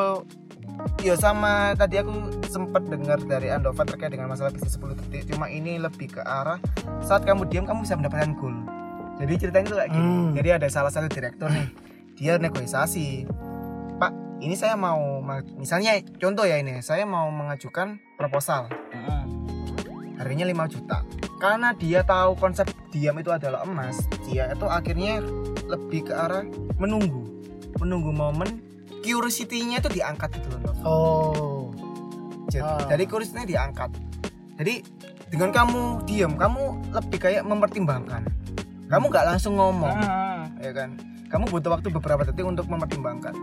ya 1.01 1.17
sama 1.17 1.73
tadi 1.73 1.97
aku 1.97 2.13
sempat 2.45 2.85
dengar 2.85 3.17
dari 3.19 3.49
Andova 3.49 3.81
terkait 3.83 4.13
dengan 4.13 4.29
masalah 4.29 4.53
bisnis 4.53 4.77
10 4.77 4.93
detik 4.95 5.33
cuma 5.33 5.49
ini 5.49 5.81
lebih 5.81 6.13
ke 6.13 6.21
arah 6.21 6.61
saat 7.01 7.25
kamu 7.25 7.49
diam 7.49 7.65
kamu 7.65 7.81
bisa 7.81 7.97
mendapatkan 7.97 8.37
goal 8.37 8.53
jadi 9.17 9.33
ceritanya 9.41 9.67
itu 9.67 9.77
kayak 9.77 9.91
gini 9.91 10.05
Hmm. 10.05 10.31
jadi 10.37 10.49
ada 10.61 10.69
salah 10.69 10.93
satu 10.93 11.09
direktur 11.09 11.49
nih 11.49 11.69
dia 12.13 12.37
negosiasi 12.37 13.25
ini 14.37 14.53
saya 14.53 14.77
mau 14.77 15.25
ma- 15.25 15.45
misalnya 15.57 15.97
contoh 16.21 16.45
ya 16.45 16.61
ini 16.61 16.85
saya 16.85 17.09
mau 17.09 17.29
mengajukan 17.33 18.01
proposal. 18.17 18.69
Harganya 20.17 20.49
5 20.49 20.73
juta. 20.73 20.99
Karena 21.37 21.77
dia 21.77 22.01
tahu 22.01 22.37
konsep 22.37 22.65
diam 22.89 23.17
itu 23.21 23.29
adalah 23.29 23.69
emas 23.69 24.01
dia 24.25 24.49
itu 24.49 24.65
akhirnya 24.65 25.21
lebih 25.69 26.09
ke 26.09 26.13
arah 26.17 26.45
menunggu. 26.81 27.29
Menunggu 27.77 28.13
momen 28.13 28.65
curiosity-nya 29.05 29.85
itu 29.85 29.93
diangkat 29.93 30.41
gitu 30.41 30.49
loh. 30.57 30.75
Oh. 30.83 31.69
Jadi, 32.49 32.65
Ah. 32.65 32.89
dari 32.89 33.05
curiosity-nya 33.05 33.45
diangkat. 33.45 33.91
Jadi 34.57 34.75
dengan 35.29 35.53
kamu 35.53 36.09
diam 36.09 36.33
kamu 36.41 36.93
lebih 36.97 37.19
kayak 37.21 37.43
mempertimbangkan. 37.45 38.25
Kamu 38.87 39.05
nggak 39.11 39.27
langsung 39.27 39.59
ngomong 39.59 39.97
ya 40.63 40.73
kan? 40.73 40.97
Kamu 41.27 41.51
butuh 41.51 41.75
waktu 41.75 41.91
beberapa 41.91 42.23
detik 42.23 42.47
untuk 42.47 42.71
mempertimbangkan 42.71 43.35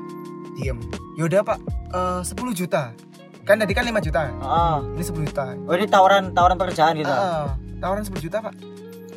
diam 0.53 0.77
yaudah 1.13 1.41
pak 1.43 1.59
eh, 1.89 2.21
10 2.21 2.33
juta 2.53 2.93
kan 3.43 3.55
tadi 3.57 3.71
kan 3.71 3.83
5 3.83 3.99
juta 4.01 4.21
Oh, 4.39 4.77
ini 4.89 5.03
10 5.03 5.19
juta 5.25 5.45
oh 5.59 5.73
ini 5.73 5.85
tawaran 5.85 6.31
tawaran 6.31 6.55
pekerjaan 6.55 6.95
gitu. 6.95 7.07
Ah, 7.07 7.53
tawaran 7.77 8.01
10 8.01 8.15
juta 8.19 8.39
pak 8.39 8.53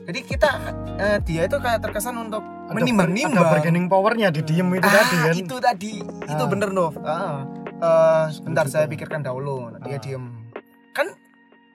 jadi 0.03 0.19
kita 0.21 0.51
eh, 0.97 1.19
dia 1.21 1.43
itu 1.45 1.57
kayak 1.57 1.79
terkesan 1.81 2.15
untuk 2.17 2.43
Ada 2.67 2.75
menimbang-nimbang 2.75 3.39
Ada 3.39 3.53
bargaining 3.53 3.87
powernya 3.87 4.29
di 4.31 4.43
diem 4.43 4.67
itu 4.73 4.83
ah, 4.83 4.93
tadi 4.93 5.17
kan. 5.17 5.35
itu 5.37 5.57
tadi 5.57 5.93
itu 6.03 6.43
Ah. 6.43 6.49
bener 6.49 6.71
Nov 6.71 6.95
ah. 7.01 7.47
Eh, 7.77 8.25
sebentar 8.33 8.65
10 8.65 8.73
saya 8.73 8.87
pikirkan 8.87 9.21
dahulu 9.21 9.71
dia 9.81 9.95
Ah. 9.95 10.01
diem 10.01 10.25
kan 10.91 11.07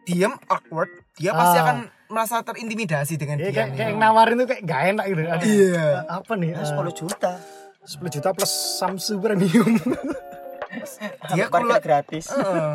diem 0.04 0.34
awkward 0.48 0.90
dia 1.14 1.32
pasti 1.32 1.56
Ah. 1.56 1.64
akan 1.64 1.78
merasa 2.08 2.44
terintimidasi 2.44 3.16
dengan 3.16 3.40
Iya, 3.40 3.46
dia 3.46 3.54
kayak, 3.54 3.70
kayak 3.72 3.88
yang 3.88 3.96
nawarin 3.98 4.36
tuh 4.36 4.48
kayak 4.50 4.62
gak 4.66 4.82
enak 4.92 5.06
gitu. 5.08 5.22
Iya. 5.48 5.88
Apa 6.12 6.34
nih? 6.36 6.52
Eh, 6.52 6.68
10 6.68 6.92
juta. 6.92 7.40
10 7.82 8.14
juta 8.14 8.30
plus 8.30 8.52
Samsung 8.78 9.18
premium. 9.18 9.74
Dia 11.34 11.50
Parkir 11.50 11.82
gratis. 11.82 12.30
Heeh. 12.30 12.74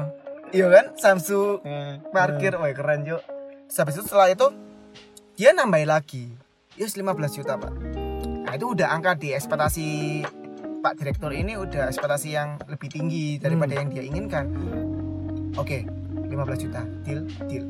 iya 0.52 0.66
kan? 0.68 0.84
Samsung 0.98 1.62
Eh, 1.62 2.02
parkir. 2.10 2.58
Wah 2.58 2.70
keren 2.74 3.06
yuk 3.06 3.22
habis 3.66 3.98
itu 3.98 4.04
setelah 4.06 4.30
itu 4.30 4.46
dia 5.34 5.50
nambahin 5.50 5.90
lagi. 5.90 6.30
Yes 6.78 6.94
15 6.94 7.38
juta 7.38 7.58
pak. 7.58 7.72
Nah 8.46 8.52
itu 8.54 8.66
udah 8.72 8.94
angka 8.94 9.18
di 9.18 9.34
ekspektasi 9.34 9.86
pak 10.84 10.94
direktur 10.98 11.34
ini 11.34 11.58
udah 11.58 11.90
ekspektasi 11.90 12.28
yang 12.36 12.60
lebih 12.70 12.88
tinggi 12.92 13.40
daripada 13.42 13.74
yang 13.74 13.88
dia 13.90 14.04
inginkan. 14.06 14.50
Oke 15.56 15.86
15 16.30 16.62
juta. 16.68 16.82
Deal 17.02 17.26
deal 17.48 17.64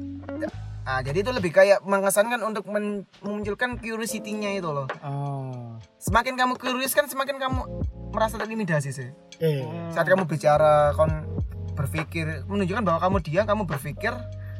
nah 0.87 1.03
jadi 1.03 1.19
itu 1.19 1.35
lebih 1.35 1.51
kayak 1.51 1.83
mengesankan 1.83 2.39
untuk 2.41 2.71
men- 2.71 3.03
memunculkan 3.19 3.75
curiosity-nya 3.77 4.55
itu 4.55 4.71
loh 4.71 4.87
oh. 5.03 5.75
semakin 5.99 6.39
kamu 6.39 6.55
curious 6.55 6.95
kan 6.95 7.11
semakin 7.11 7.43
kamu 7.43 7.67
merasa 8.15 8.39
terintimidasi 8.39 8.95
sih 8.95 9.11
Eh. 9.37 9.67
saat 9.91 10.07
kamu 10.07 10.25
bicara 10.25 10.95
kon 10.95 11.11
berpikir 11.77 12.47
menunjukkan 12.47 12.87
bahwa 12.87 13.01
kamu 13.03 13.17
diam 13.21 13.45
kamu 13.45 13.67
berpikir 13.67 14.15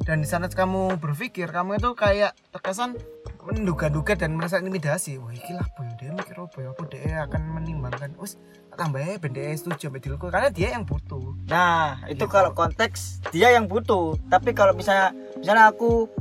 dan 0.05 0.21
di 0.21 0.27
saat 0.27 0.51
kamu 0.51 0.99
berpikir 0.99 1.49
kamu 1.49 1.79
itu 1.79 1.95
kayak 1.97 2.37
terkesan 2.51 2.99
menduga-duga 3.47 4.13
dan 4.13 4.35
merasa 4.35 4.59
intimidasi 4.59 5.15
wah 5.17 5.31
iki 5.31 5.55
lah 5.55 5.63
boy 5.73 5.87
dia 5.95 6.11
mikir 6.11 6.35
apa 6.35 6.57
ya 6.59 6.69
aku 6.69 6.83
dia 6.85 7.23
akan 7.23 7.41
menimbangkan 7.55 8.11
us 8.19 8.35
tambahnya 8.75 9.17
benda 9.17 9.41
setuju 9.55 9.87
sama 9.87 9.97
dealku 9.97 10.27
karena 10.27 10.51
dia 10.51 10.75
yang 10.75 10.83
butuh 10.83 11.33
Nah, 11.47 12.03
itu 12.05 12.19
Gitu. 12.19 12.25
kalau 12.27 12.51
konteks 12.51 13.23
dia 13.31 13.49
yang 13.49 13.65
butuh. 13.65 14.19
Tapi 14.27 14.51
kalau 14.51 14.75
misalnya 14.75 15.09
misalnya 15.33 15.71
aku 15.71 16.11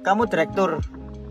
kamu 0.00 0.24
direktur 0.24 0.78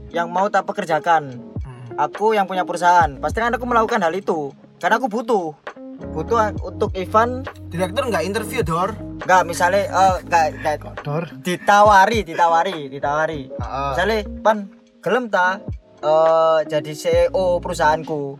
yang 0.10 0.28
mau 0.28 0.46
tak 0.48 0.68
pekerjakan, 0.68 1.40
Hmm. 1.58 1.86
aku 1.96 2.36
yang 2.36 2.46
punya 2.46 2.62
perusahaan, 2.62 3.10
pasti 3.18 3.40
kan 3.40 3.50
aku 3.50 3.64
melakukan 3.64 4.04
hal 4.04 4.12
itu 4.12 4.52
karena 4.78 5.00
aku 5.00 5.08
butuh. 5.08 5.56
Butuh 6.04 6.38
untuk 6.62 6.92
Ivan 6.94 7.42
direktur 7.70 8.06
nggak 8.06 8.22
interview 8.22 8.62
dor 8.62 8.92
nggak 9.22 9.42
misalnya 9.46 9.86
eh, 9.86 10.16
nggak 10.24 10.46
nggak 10.60 10.76
Dor. 11.02 11.24
ditawari, 11.40 12.22
ditawari, 12.22 12.90
ditawari. 12.90 13.42
Heeh. 13.50 13.90
Misalnya, 13.94 14.20
Pan, 14.42 14.58
gelem 15.02 15.28
ta 15.28 15.60
eh, 16.00 16.60
jadi 16.66 16.92
CEO 16.94 17.60
perusahaanku. 17.60 18.38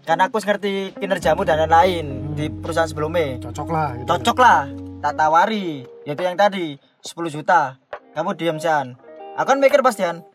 Karena 0.00 0.26
aku 0.26 0.42
ngerti 0.42 0.96
kinerjamu 0.96 1.46
dan 1.46 1.62
lain-lain 1.62 2.34
di 2.34 2.50
perusahaan 2.50 2.88
sebelumnya. 2.88 3.38
Cocok 3.38 3.68
lah 3.68 3.88
gitu. 3.94 4.06
Cocok 4.10 4.36
lah, 4.38 4.60
tak 4.98 5.14
tawari. 5.14 5.86
Yaitu 6.02 6.22
yang 6.24 6.34
tadi, 6.34 6.74
10 6.98 7.30
juta. 7.30 7.78
Kamu 8.10 8.34
diam, 8.34 8.58
San. 8.58 8.98
Aku 9.38 9.46
kan 9.46 9.62
mikir 9.62 9.78
pastian. 9.80 10.26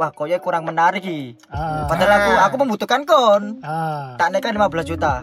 Wah, 0.00 0.10
kok 0.10 0.26
ya 0.26 0.40
kurang 0.40 0.64
menarik 0.64 1.04
Ki. 1.04 1.36
Ah. 1.46 1.84
Padahal 1.84 2.10
aku 2.16 2.32
aku 2.40 2.54
membutuhkan 2.58 3.04
kon. 3.04 3.60
Ah. 3.60 4.16
Tak 4.16 4.32
naikkan 4.32 4.56
15 4.56 4.88
juta. 4.88 5.20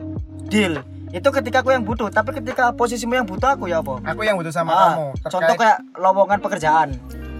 Deal. 0.47 0.79
Itu 1.09 1.33
ketika 1.33 1.65
aku 1.65 1.73
yang 1.73 1.81
butuh, 1.81 2.07
tapi 2.07 2.31
ketika 2.31 2.69
posisimu 2.71 3.17
yang 3.17 3.25
butuh 3.25 3.57
aku 3.57 3.65
ya 3.65 3.81
apa? 3.81 3.97
aku 4.05 4.21
yang 4.21 4.37
butuh 4.37 4.53
sama 4.53 4.71
Ah, 4.71 4.79
kamu 4.93 5.07
contoh 5.17 5.39
Terkait- 5.41 5.59
kayak 5.59 5.79
lowongan 5.97 6.39
pekerjaan. 6.39 6.89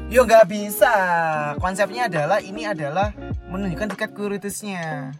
Yo 0.08 0.24
nggak 0.24 0.48
bisa. 0.48 0.94
Konsepnya 1.60 2.08
adalah 2.08 2.40
ini 2.40 2.64
adalah 2.64 3.12
menunjukkan 3.52 3.92
tingkat 3.92 4.12
kuriosnya. 4.16 5.12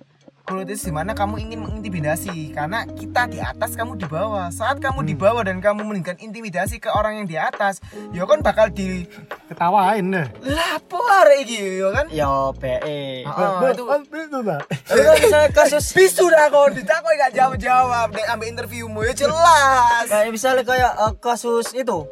Kurios 0.48 0.80
di 0.80 0.96
mana 0.96 1.12
kamu 1.12 1.44
ingin 1.44 1.60
mengintimidasi 1.60 2.56
karena 2.56 2.88
kita 2.88 3.28
di 3.28 3.36
atas 3.36 3.76
kamu 3.76 4.00
di 4.00 4.08
bawah. 4.08 4.48
Saat 4.48 4.80
kamu 4.80 5.04
di 5.04 5.12
bawah 5.12 5.44
dan 5.44 5.60
kamu 5.60 5.84
menunjukkan 5.84 6.24
intimidasi 6.24 6.80
ke 6.80 6.88
orang 6.88 7.20
yang 7.20 7.28
di 7.28 7.36
atas, 7.36 7.84
yo 8.16 8.24
kan 8.24 8.40
bakal 8.40 8.72
di 8.72 9.04
Ketawain 9.52 10.08
deh. 10.08 10.24
lapor 10.48 11.28
iki 11.36 11.84
yo 11.84 11.92
kan. 11.92 12.08
Yo, 12.08 12.56
BE. 12.56 13.28
Ah, 13.28 13.60
Nah, 13.60 13.76
itu 13.76 13.84
itu 13.84 14.40
lah. 14.40 14.64
Kalau 14.88 15.14
misalnya 15.20 15.52
kasus 15.52 15.92
bisu 16.00 16.32
dah 16.32 16.48
kau 16.48 16.72
ditakoi 16.72 17.20
gak 17.20 17.36
jawab 17.36 17.60
jawab 17.60 18.08
deh 18.16 18.24
ambil 18.32 18.48
interviewmu 18.48 19.04
ya 19.04 19.12
jelas. 19.12 20.08
kayak 20.08 20.32
misalnya 20.32 20.64
kayak 20.64 20.96
eh, 20.96 21.14
kasus 21.20 21.76
itu 21.76 22.08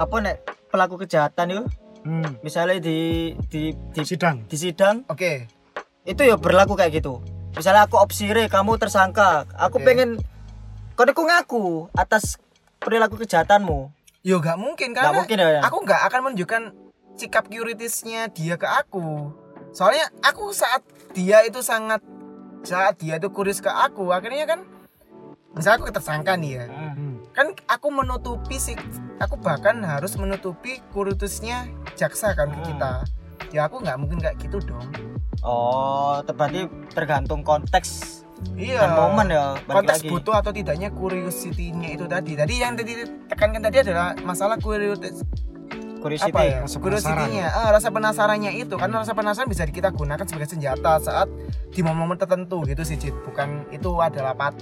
apa 0.00 0.14
nek 0.24 0.36
pelaku 0.72 1.04
kejahatan 1.04 1.52
itu 1.52 1.64
Hmm. 2.02 2.38
misalnya 2.42 2.82
di 2.82 3.32
di 3.46 3.70
di, 3.94 4.00
Sidang. 4.02 4.46
di 4.50 4.56
sidang 4.58 5.06
Oke. 5.06 5.46
itu 6.02 6.22
ya 6.26 6.34
berlaku 6.34 6.74
kayak 6.74 6.98
gitu 6.98 7.22
misalnya 7.54 7.86
aku 7.86 7.98
opsire 8.02 8.50
kamu 8.50 8.74
tersangka 8.78 9.46
aku 9.54 9.78
Oke. 9.78 9.86
pengen 9.86 10.18
kau 10.98 11.06
aku 11.06 11.22
ngaku 11.22 11.64
atas 11.94 12.42
perilaku 12.82 13.22
kejahatanmu 13.22 13.94
Yo 14.22 14.38
gak 14.38 14.54
mungkin 14.54 14.94
karena 14.94 15.18
mungkin 15.18 15.34
ya, 15.34 15.58
ya. 15.58 15.60
aku 15.66 15.82
nggak 15.82 16.02
akan 16.06 16.20
menunjukkan 16.30 16.62
sikap 17.18 17.50
curiosnya 17.50 18.30
dia 18.30 18.54
ke 18.54 18.70
aku. 18.70 19.34
Soalnya 19.74 20.14
aku 20.22 20.54
saat 20.54 20.86
dia 21.10 21.42
itu 21.42 21.58
sangat 21.58 21.98
saat 22.62 23.02
dia 23.02 23.18
itu 23.18 23.34
curious 23.34 23.58
ke 23.58 23.66
aku, 23.66 24.14
akhirnya 24.14 24.46
kan 24.46 24.62
misalnya 25.58 25.82
aku 25.82 25.90
tersangka 25.90 26.38
nih 26.38 26.62
ya. 26.62 26.64
Hmm. 26.70 27.18
Kan 27.34 27.58
aku 27.66 27.90
menutupi 27.90 28.62
sih 28.62 28.78
aku 29.22 29.38
bahkan 29.38 29.78
harus 29.80 30.18
menutupi 30.18 30.82
curiosnya 30.90 31.70
jaksa 31.94 32.34
kan 32.34 32.50
ke 32.50 32.58
Hmm. 32.58 32.66
kita. 32.66 32.92
Ya 33.52 33.68
aku 33.68 33.78
nggak 33.78 33.98
mungkin 34.00 34.18
kayak 34.18 34.36
gitu 34.40 34.58
dong. 34.64 34.86
oh 35.42 36.22
berarti 36.22 36.70
tergantung 36.94 37.42
konteks 37.42 38.22
iya 38.54 38.86
dan 38.86 38.94
momen 38.94 39.26
ya 39.26 39.58
konteks 39.66 40.06
lagi. 40.06 40.10
butuh 40.14 40.34
atau 40.38 40.54
tidaknya 40.54 40.94
curiosity-nya 40.94 41.98
itu 41.98 42.06
tadi 42.06 42.38
tadi 42.38 42.54
yang 42.62 42.78
tadi 42.78 43.02
tekankan 43.26 43.58
tadi 43.58 43.82
adalah 43.82 44.14
masalah 44.22 44.54
curiosity 44.62 45.10
curiosity 46.02 46.34
apa 46.34 46.42
ya? 46.42 46.58
rasa 46.66 46.78
curiosity-nya 46.82 47.46
ah, 47.54 47.70
rasa 47.70 47.88
penasarannya 47.94 48.50
itu. 48.58 48.74
Karena 48.74 49.06
rasa 49.06 49.14
penasaran 49.14 49.46
bisa 49.46 49.62
kita 49.70 49.94
gunakan 49.94 50.26
sebagai 50.26 50.50
senjata 50.50 50.98
saat 50.98 51.30
di 51.70 51.80
momen-momen 51.80 52.18
tertentu 52.18 52.66
gitu 52.66 52.82
sih 52.82 52.98
Cid 52.98 53.14
bukan 53.22 53.70
itu 53.70 54.02
adalah 54.02 54.34
pat 54.34 54.58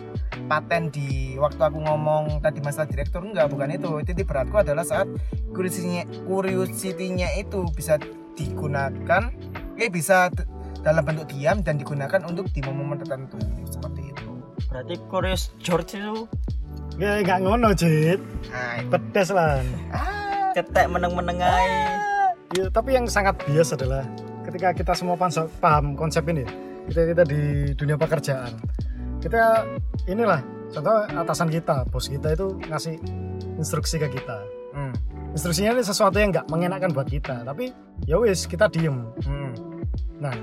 paten 0.46 0.92
di 0.92 1.40
waktu 1.40 1.58
aku 1.58 1.80
ngomong 1.80 2.44
tadi 2.44 2.60
masalah 2.60 2.86
direktur. 2.86 3.24
Enggak 3.24 3.48
bukan 3.48 3.72
itu. 3.72 3.90
Titik 4.04 4.28
beratku 4.28 4.60
adalah 4.60 4.84
saat 4.84 5.08
curiosity-nya 5.56 6.04
curiosity-nya 6.28 7.40
itu 7.40 7.64
bisa 7.72 7.96
digunakan 8.36 9.32
eh 9.80 9.88
bisa 9.88 10.28
dalam 10.84 11.02
bentuk 11.04 11.32
diam 11.32 11.64
dan 11.64 11.80
digunakan 11.80 12.20
untuk 12.28 12.52
di 12.52 12.60
momen-momen 12.60 13.00
tertentu. 13.00 13.40
Seperti 13.66 14.12
itu. 14.12 14.28
Berarti 14.68 14.94
curious 15.08 15.50
George 15.58 15.96
itu 15.96 16.28
ya 17.00 17.24
nggak 17.24 17.38
ngono 17.40 17.72
jit. 17.72 18.20
Nah 18.52 18.84
itu. 18.84 18.92
pedes 18.92 19.28
lah 19.32 19.64
cetek 20.54 20.86
meneng-menengai 20.90 21.68
Ya, 22.50 22.66
tapi 22.66 22.98
yang 22.98 23.06
sangat 23.06 23.38
bias 23.46 23.70
adalah 23.70 24.02
ketika 24.42 24.74
kita 24.74 24.90
semua 24.98 25.14
paham, 25.14 25.94
konsep 25.94 26.26
ini, 26.26 26.42
kita 26.90 27.14
kita 27.14 27.22
di 27.22 27.70
dunia 27.78 27.94
pekerjaan, 27.94 28.58
kita 29.22 29.62
inilah 30.10 30.42
contoh 30.74 31.06
atasan 31.14 31.46
kita, 31.46 31.86
bos 31.86 32.10
kita 32.10 32.34
itu 32.34 32.58
ngasih 32.66 32.98
instruksi 33.54 34.02
ke 34.02 34.10
kita. 34.18 34.42
Hmm. 34.74 34.90
Instruksinya 35.30 35.78
ini 35.78 35.86
sesuatu 35.86 36.18
yang 36.18 36.34
nggak 36.34 36.50
mengenakan 36.50 36.90
buat 36.90 37.06
kita, 37.06 37.46
tapi 37.46 37.70
ya 38.10 38.18
wis 38.18 38.50
kita 38.50 38.66
diem. 38.66 38.98
Hmm. 39.22 39.54
Nah, 40.18 40.34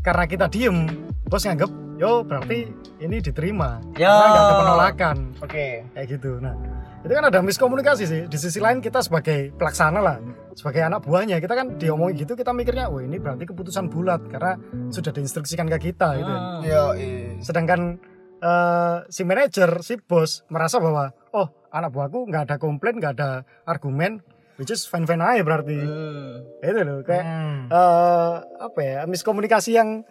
karena 0.00 0.24
kita 0.24 0.48
diem, 0.48 0.88
bos 1.28 1.44
nganggep, 1.44 1.68
yo 2.00 2.24
berarti 2.24 2.64
ini 2.96 3.20
diterima, 3.20 3.76
Yo. 4.00 4.08
karena 4.08 4.24
nggak 4.24 4.40
ada 4.48 4.54
penolakan, 4.56 5.16
oke 5.44 5.66
kayak 5.92 6.06
gitu. 6.08 6.40
Nah, 6.40 6.56
itu 7.02 7.12
kan 7.12 7.24
ada 7.26 7.42
miskomunikasi 7.42 8.04
sih. 8.06 8.22
Di 8.30 8.38
sisi 8.38 8.62
lain 8.62 8.78
kita 8.78 9.02
sebagai 9.02 9.50
pelaksana 9.58 9.98
lah, 9.98 10.16
sebagai 10.54 10.86
anak 10.86 11.02
buahnya, 11.02 11.42
kita 11.42 11.54
kan 11.58 11.74
diomongin 11.74 12.22
gitu, 12.22 12.38
kita 12.38 12.54
mikirnya, 12.54 12.86
wah 12.86 13.02
ini 13.02 13.18
berarti 13.18 13.42
keputusan 13.50 13.90
bulat 13.90 14.22
karena 14.30 14.54
sudah 14.94 15.10
diinstruksikan 15.10 15.66
ke 15.66 15.90
kita 15.90 16.08
gitu. 16.22 16.30
Hmm. 16.30 16.62
yo 16.62 16.94
iya. 16.94 17.42
Sedangkan 17.42 17.98
eh, 18.38 18.96
si 19.10 19.22
manajer, 19.26 19.70
si 19.82 19.98
bos 19.98 20.46
merasa 20.46 20.78
bahwa, 20.78 21.10
oh 21.34 21.50
anak 21.74 21.90
buahku 21.90 22.30
nggak 22.30 22.42
ada 22.46 22.56
komplain, 22.62 23.02
nggak 23.02 23.14
ada 23.18 23.42
argumen, 23.66 24.22
which 24.62 24.70
is 24.70 24.86
fine 24.86 25.06
fine 25.06 25.22
aja 25.22 25.42
berarti. 25.42 25.78
Hmm. 25.82 26.62
Itu 26.62 26.80
loh, 26.86 27.02
kayak 27.02 27.24
Hmm. 27.26 27.66
eh, 27.66 28.34
apa 28.62 28.80
ya 28.82 29.00
miskomunikasi 29.10 29.74
yang 29.74 30.06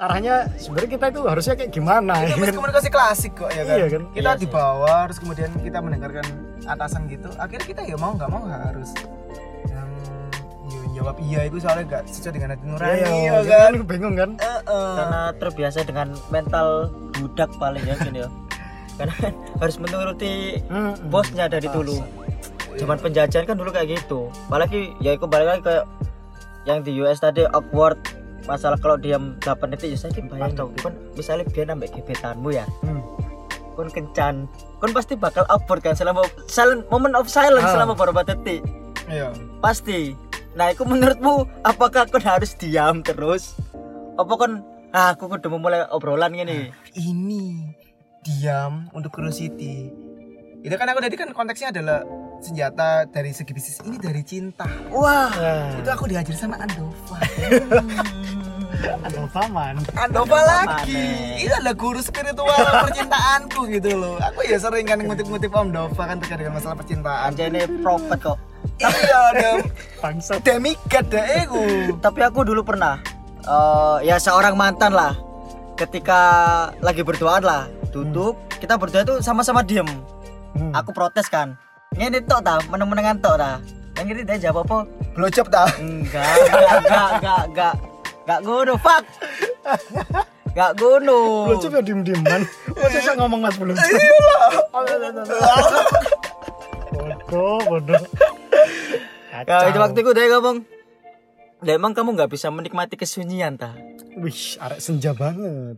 arahnya 0.00 0.48
sebenarnya 0.56 0.90
kita 0.90 1.06
itu 1.08 1.20
harusnya 1.22 1.54
kayak 1.54 1.70
gimana 1.70 2.14
itu 2.24 2.32
ya 2.34 2.48
kan? 2.48 2.56
komunikasi 2.56 2.88
klasik 2.88 3.32
kok 3.36 3.52
ya 3.52 3.62
kan, 3.62 3.76
Iya 3.76 3.86
kan? 3.90 4.02
kita 4.10 4.20
Iya 4.26 4.40
di 4.40 4.46
sih. 4.48 4.50
bawah 4.50 5.00
terus 5.04 5.18
kemudian 5.20 5.50
kita 5.60 5.78
mendengarkan 5.78 6.24
atasan 6.64 7.02
gitu 7.06 7.28
akhirnya 7.36 7.66
kita 7.68 7.80
ya 7.84 7.96
mau 7.96 8.16
nggak 8.16 8.28
mau 8.28 8.42
harus 8.42 8.90
yang 9.66 9.88
ya, 10.64 10.80
jawab 10.96 11.16
iya 11.20 11.40
itu 11.44 11.56
soalnya 11.58 11.84
nggak 11.86 12.02
sesuai 12.06 12.32
dengan 12.32 12.48
hati 12.50 12.64
nurani 12.64 12.96
Iya, 12.96 13.04
ya 13.04 13.32
kita 13.38 13.44
kan 13.46 13.60
kan 13.60 13.74
bingung 13.86 14.14
kan? 14.16 14.30
Heeh. 14.36 14.92
karena 14.96 15.20
terbiasa 15.36 15.78
dengan 15.82 16.08
mental 16.28 16.68
budak 17.12 17.50
paling 17.56 17.84
ya 17.84 17.94
gini 17.98 18.18
ya 18.20 18.28
karena 18.98 19.14
kan 19.18 19.32
harus 19.58 19.76
menuruti 19.76 20.32
Hmm. 20.64 20.96
bosnya 21.08 21.44
dari 21.44 21.68
dulu 21.68 22.00
zaman 22.72 22.96
penjajahan 22.96 23.44
kan 23.44 23.52
dulu 23.54 23.68
kayak 23.68 24.00
gitu 24.00 24.32
apalagi 24.48 24.96
ya 24.96 25.12
itu 25.12 25.24
balik 25.24 25.48
lagi 25.50 25.62
kayak 25.62 25.84
yang 26.64 26.80
di 26.80 26.96
US 26.98 27.16
tadi 27.18 27.44
awkward 27.46 28.00
masalah 28.44 28.78
kalau 28.78 28.96
diam 28.96 29.36
8 29.40 29.72
detik 29.72 29.92
ya 29.92 29.98
saya 29.98 30.12
bayang 30.24 30.52
dong 30.54 30.70
kan 30.78 30.92
misalnya 31.16 31.44
dia 31.50 31.64
nambah 31.66 31.88
gebetanmu 31.90 32.48
ya. 32.50 32.64
Hmm. 32.84 33.02
kon 33.74 33.88
kencan. 33.88 34.44
Kon 34.76 34.92
pasti 34.92 35.16
bakal 35.16 35.48
awkward 35.48 35.80
kan 35.80 35.96
selama 35.96 36.26
silent 36.44 36.84
moment 36.92 37.16
of 37.16 37.30
silence 37.30 37.64
Ah. 37.64 37.74
selama 37.80 37.96
beberapa 37.96 38.26
detik. 38.26 38.60
Iya. 39.08 39.32
Pasti. 39.58 40.12
Nah 40.52 40.68
itu 40.68 40.84
menurutmu 40.84 41.48
apakah 41.62 42.04
kon 42.04 42.20
harus 42.20 42.52
diam 42.54 43.00
terus? 43.00 43.56
Apa 44.20 44.36
kon 44.36 44.60
ah 44.90 45.14
aku 45.14 45.30
udah 45.30 45.50
memulai 45.50 45.86
obrolan 45.94 46.34
gini 46.34 46.74
ini 46.98 47.62
diam 48.26 48.90
untuk 48.90 49.14
curiosity 49.14 49.86
itu 50.60 50.74
kan 50.74 50.90
aku 50.90 50.98
tadi 50.98 51.14
kan 51.14 51.30
konteksnya 51.30 51.70
adalah 51.70 52.02
senjata 52.40 53.04
dari 53.06 53.30
segi 53.30 53.52
bisnis 53.52 53.78
ini 53.84 53.96
dari 54.00 54.24
cinta. 54.24 54.66
Wah 54.90 55.28
Nah, 55.30 55.76
itu 55.78 55.88
aku 55.88 56.04
diajar 56.08 56.34
sama 56.34 56.56
Andova. 56.58 57.16
Ada 58.80 59.28
paman. 59.28 59.76
Andova 59.92 60.40
lagi. 60.40 60.96
Maneh. 60.96 61.44
itu 61.44 61.52
adalah 61.52 61.76
guru 61.76 62.00
spiritual 62.00 62.64
percintaanku 62.88 63.68
gitu 63.68 63.92
loh. 63.92 64.16
Aku 64.24 64.40
ya 64.48 64.56
sering 64.56 64.88
kan 64.88 64.96
ngutip-ngutip 65.04 65.52
Om 65.52 65.68
Dova 65.68 66.02
kan 66.08 66.16
terkait 66.16 66.40
dengan 66.40 66.56
masalah 66.56 66.80
percintaan. 66.80 67.36
Anjay 67.36 67.52
ini 67.52 67.68
prophet 67.84 68.18
kok. 68.18 68.38
Iya 68.80 69.18
ada 69.36 69.50
Bangsat. 70.04 70.40
demigod 70.40 71.04
deh 71.12 71.44
aku 71.44 71.64
tapi 72.00 72.20
aku 72.24 72.40
dulu 72.48 72.64
pernah 72.64 72.96
eh, 73.44 73.96
ya 74.08 74.16
seorang 74.16 74.56
mantan 74.56 74.96
lah. 74.96 75.12
Ketika 75.76 76.20
lagi 76.80 77.04
berduaan 77.04 77.44
lah 77.44 77.68
duduk 77.92 78.36
kita 78.60 78.80
berdua 78.80 79.04
itu 79.04 79.20
sama-sama 79.20 79.60
diem. 79.60 79.88
Hmm. 80.50 80.74
aku 80.74 80.90
protes 80.90 81.30
kan 81.30 81.54
ini 81.98 82.18
tok 82.22 82.40
ta 82.46 82.62
meneng-menengan 82.70 83.18
tok 83.18 83.36
ta. 83.40 83.58
Yang 83.98 84.06
ini 84.14 84.22
dia 84.22 84.36
jawab 84.50 84.64
apa? 84.70 84.78
Blowjob 85.18 85.46
dah 85.50 85.66
enggak 85.82 86.22
enggak 86.46 87.08
enggak 87.18 87.42
enggak. 87.50 87.74
Enggak 88.22 88.40
ngono 88.46 88.74
fuck. 88.78 89.04
Enggak 90.54 90.70
ngono. 90.78 91.18
Belum 91.50 91.60
coba 91.66 91.78
diem 91.82 92.00
dieman. 92.06 92.42
Masa 92.78 92.98
saya 93.02 93.14
ngomong 93.18 93.40
mas 93.42 93.56
belum? 93.58 93.76
Bodoh, 96.90 97.58
bodoh. 97.66 98.02
ya 99.46 99.66
itu 99.70 99.78
waktu 99.78 99.98
itu 99.98 100.10
dia 100.14 100.26
ngomong. 100.38 100.56
Ya 101.60 101.76
emang 101.76 101.92
kamu 101.92 102.16
nggak 102.16 102.30
bisa 102.32 102.48
menikmati 102.48 102.96
kesunyian 102.96 103.58
ta? 103.58 103.76
Wih, 104.16 104.56
arek 104.62 104.80
senja 104.80 105.12
banget. 105.12 105.76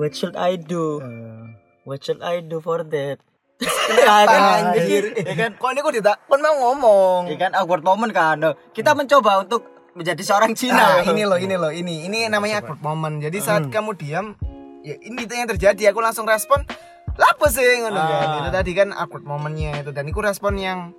what 0.00 0.16
should 0.16 0.34
I 0.34 0.56
do? 0.56 1.04
Eh, 1.04 1.52
what 1.84 2.00
should 2.00 2.24
I 2.24 2.40
do 2.40 2.64
for 2.64 2.80
that 2.80 3.20
ya 3.60 4.24
kan? 4.30 4.76
Anjir. 4.76 5.04
ya 5.16 5.34
kan? 5.34 5.50
Kok 5.58 5.68
ini 5.74 5.80
kok 5.84 5.94
tidak 5.94 6.16
kan 6.24 6.40
mau 6.40 6.54
ngomong? 6.70 7.20
Ya 7.28 7.36
kan? 7.36 7.50
Awkward 7.56 7.84
moment 7.84 8.12
kan? 8.14 8.36
Nah, 8.40 8.54
kita 8.72 8.96
mencoba 8.96 9.44
untuk 9.44 9.68
menjadi 9.92 10.22
seorang 10.24 10.56
nah 10.56 10.58
Cina 10.58 10.86
ini 11.04 11.28
loh 11.28 11.36
ini 11.36 11.52
loh 11.52 11.68
ini 11.68 12.08
ini 12.08 12.24
namanya 12.32 12.64
awkward 12.64 12.80
moment. 12.80 13.20
Jadi 13.20 13.38
saat 13.44 13.68
kamu 13.68 13.92
diam 14.00 14.32
ya 14.80 14.96
ini 15.04 15.28
itu 15.28 15.32
yang 15.36 15.48
terjadi. 15.50 15.92
Aku 15.92 16.00
langsung 16.00 16.24
respon 16.24 16.64
apa 17.12 17.46
sih? 17.52 17.64
Ngono 17.84 18.00
kan? 18.00 18.26
Ah. 18.26 18.38
itu 18.40 18.50
tadi 18.50 18.72
kan 18.72 18.88
awkward 18.96 19.24
momennya 19.28 19.84
itu. 19.84 19.92
Dan 19.92 20.08
itu 20.08 20.20
respon 20.24 20.56
yang 20.56 20.96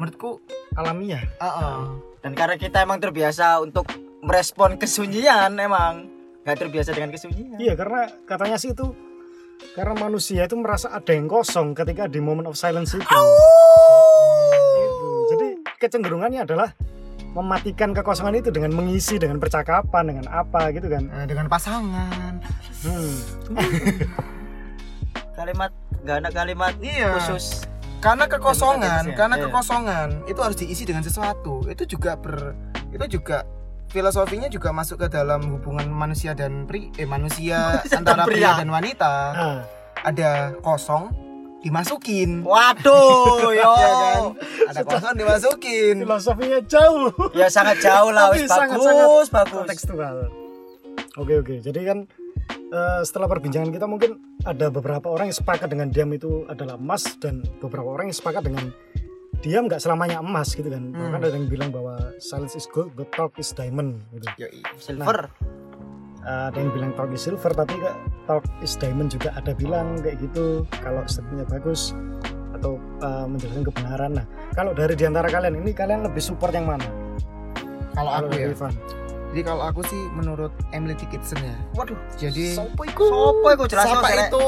menurutku 0.00 0.40
alamiah. 0.74 1.24
uh 1.40 2.08
dan 2.20 2.36
karena 2.36 2.60
kita 2.60 2.84
emang 2.84 3.00
terbiasa 3.00 3.64
untuk 3.64 3.88
merespon 4.20 4.76
kesunyian 4.76 5.56
emang 5.56 6.12
nggak 6.44 6.56
terbiasa 6.56 6.92
dengan 6.92 7.16
kesunyian. 7.16 7.56
Iya, 7.56 7.72
karena 7.76 8.12
katanya 8.28 8.60
sih 8.60 8.76
itu 8.76 8.92
karena 9.72 9.94
manusia 9.94 10.44
itu 10.44 10.56
merasa 10.58 10.90
ada 10.90 11.12
yang 11.14 11.26
kosong 11.26 11.72
ketika 11.72 12.06
di 12.06 12.18
moment 12.18 12.48
of 12.48 12.58
silence 12.58 12.92
itu. 12.92 13.04
Gitu. 14.76 15.08
Jadi 15.30 15.48
kecenderungannya 15.78 16.42
adalah 16.42 16.74
mematikan 17.30 17.94
kekosongan 17.94 18.42
itu 18.42 18.50
dengan 18.50 18.74
mengisi 18.74 19.14
dengan 19.14 19.38
percakapan 19.38 20.10
dengan 20.10 20.26
apa 20.28 20.74
gitu 20.74 20.90
kan. 20.90 21.06
Nah, 21.06 21.24
dengan 21.26 21.46
pasangan 21.46 22.42
Hmm. 22.80 23.12
kalimat 25.36 25.70
nggak 26.00 26.16
ada 26.20 26.30
kalimat 26.32 26.72
Iya. 26.80 27.16
khusus 27.16 27.64
karena 28.00 28.24
kekosongan 28.24 29.12
karena 29.12 29.36
Iya. 29.36 29.44
kekosongan 29.48 30.08
itu 30.24 30.40
harus 30.40 30.56
diisi 30.56 30.84
dengan 30.88 31.04
sesuatu 31.04 31.64
itu 31.68 31.84
juga 31.84 32.16
ber 32.16 32.56
itu 32.92 33.20
juga 33.20 33.44
filosofinya 33.90 34.46
juga 34.46 34.70
masuk 34.70 35.02
ke 35.02 35.08
dalam 35.10 35.42
hubungan 35.50 35.86
manusia 35.86 36.32
dan 36.32 36.64
pri 36.64 36.94
eh 36.94 37.04
manusia 37.04 37.78
antara 37.98 38.24
pria. 38.24 38.54
pria. 38.54 38.60
dan 38.62 38.68
wanita 38.70 39.12
Ah, 39.30 39.58
ada 40.02 40.54
kosong 40.58 41.10
dimasukin 41.60 42.40
waduh 42.40 43.52
yo 43.58 43.68
ya 43.76 43.92
kan 43.92 44.20
ada 44.70 44.80
kosong 44.80 45.14
dimasukin 45.14 45.94
filosofinya 46.00 46.60
jauh. 46.64 47.12
ya 47.34 47.46
sangat 47.46 47.82
jauh 47.82 48.08
lah 48.08 48.30
Tapi 48.30 48.40
wis 48.40 48.48
sangat-sangat 48.48 49.04
bagus 49.04 49.28
bagus 49.28 49.52
kontekstual. 49.52 50.16
Oke 51.18 51.36
oke. 51.36 51.58
Jadi 51.58 51.80
kan 51.84 51.98
eh, 52.48 53.00
setelah 53.02 53.28
perbincangan 53.28 53.68
kita 53.68 53.84
mungkin 53.84 54.16
ada 54.40 54.70
beberapa 54.70 55.10
orang 55.10 55.28
yang 55.28 55.36
sepakat 55.36 55.68
dengan 55.68 55.90
diam 55.90 56.08
itu 56.10 56.46
adalah 56.46 56.78
emas 56.78 57.04
dan 57.18 57.42
beberapa 57.58 57.90
orang 57.90 58.08
yang 58.08 58.16
sepakat 58.16 58.46
dengan 58.46 58.70
diam 59.40 59.66
nggak 59.68 59.80
selamanya 59.80 60.20
emas 60.20 60.52
gitu 60.52 60.68
kan. 60.68 60.92
Bahkan 60.92 61.20
ada 61.20 61.32
yang 61.32 61.48
bilang 61.48 61.70
bahwa 61.72 62.12
silence 62.20 62.54
is 62.56 62.68
gold 62.68 62.92
but 62.92 63.08
talk 63.16 63.32
is 63.40 63.50
diamond 63.56 64.00
gitu. 64.12 64.26
Yoi. 64.46 64.60
silver 64.76 65.28
Eh, 66.20 66.52
ada 66.52 66.58
yang 66.60 66.68
bilang 66.76 66.92
talk 67.00 67.08
is 67.16 67.24
silver 67.24 67.48
tapi 67.56 67.80
kak 67.80 67.96
talk 68.28 68.44
is 68.60 68.76
diamond 68.76 69.08
juga 69.08 69.32
ada 69.32 69.56
bilang 69.56 69.96
kayak 70.04 70.20
gitu 70.20 70.68
kalau 70.84 71.00
statementnya 71.08 71.48
bagus 71.48 71.96
atau 72.60 72.76
eh, 73.00 73.24
menjelaskan 73.24 73.64
kebenaran. 73.64 74.10
Nah 74.20 74.26
kalau 74.52 74.76
dari 74.76 74.92
di 74.92 75.08
antara 75.08 75.32
kalian 75.32 75.56
ini 75.64 75.72
kalian 75.72 76.04
lebih 76.04 76.20
support 76.20 76.52
yang 76.52 76.68
mana? 76.68 76.84
kalau 77.94 78.10
aku 78.16 78.32
ya 78.38 78.46
Ivan. 78.50 78.72
jadi 79.30 79.42
kalau 79.46 79.62
aku 79.66 79.80
sih 79.86 80.00
menurut 80.14 80.52
Emily 80.74 80.94
Dickinson 80.98 81.38
ya 81.42 81.56
waduh 81.76 81.98
jadi 82.18 82.54
sopo 82.54 82.82
iku 82.86 83.04
sopo 83.06 83.46
iku 83.54 83.64
jelas 83.70 83.86
siapa 83.86 84.08
itu 84.26 84.46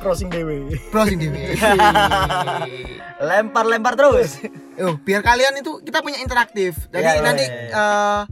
crossing 0.00 0.32
dewe 0.32 0.74
browsing 0.88 1.20
dewe 1.20 1.54
lempar-lempar 3.20 3.94
terus 3.94 4.40
Oh, 4.80 4.96
biar 4.96 5.20
kalian 5.20 5.60
itu 5.60 5.84
kita 5.84 6.00
punya 6.00 6.16
interaktif. 6.24 6.88
Jadi 6.88 7.04
iya, 7.04 7.20
nanti 7.20 7.44
iya. 7.44 7.68
eh, 7.68 8.22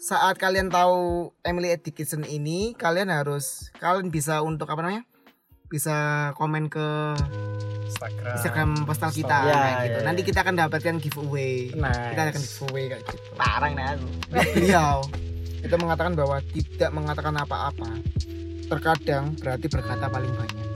saat 0.00 0.40
kalian 0.40 0.72
tahu 0.72 1.28
Emily 1.44 1.68
Dickinson 1.76 2.24
ini, 2.24 2.72
kalian 2.72 3.12
harus 3.12 3.68
kalian 3.76 4.08
bisa 4.08 4.40
untuk 4.40 4.72
apa 4.72 4.80
namanya? 4.80 5.04
Bisa 5.68 6.32
komen 6.32 6.72
ke 6.72 7.12
Instagram 7.84 8.32
Instagram 8.40 8.70
postal 8.88 9.12
kita 9.12 9.36
Iya, 9.36 9.52
kayak 9.52 9.76
gitu. 9.84 9.98
iya, 10.00 10.06
Nanti 10.08 10.20
iya. 10.24 10.28
kita 10.32 10.38
akan 10.40 10.54
dapatkan 10.56 10.94
giveaway. 10.96 11.52
Nice. 11.76 12.00
Kita 12.08 12.20
akan 12.24 12.40
giveaway 12.40 12.84
kayak 12.88 13.02
gitu. 13.04 13.30
parang 13.36 13.72
nih 13.76 13.84
aku 13.84 14.06
Beliau 14.56 14.96
itu 15.60 15.74
mengatakan 15.76 16.12
bahwa 16.16 16.36
tidak 16.40 16.90
mengatakan 16.96 17.34
apa-apa. 17.36 17.90
Terkadang 18.64 19.36
berarti 19.36 19.66
berkata 19.68 20.08
paling 20.08 20.32
banyak. 20.32 20.66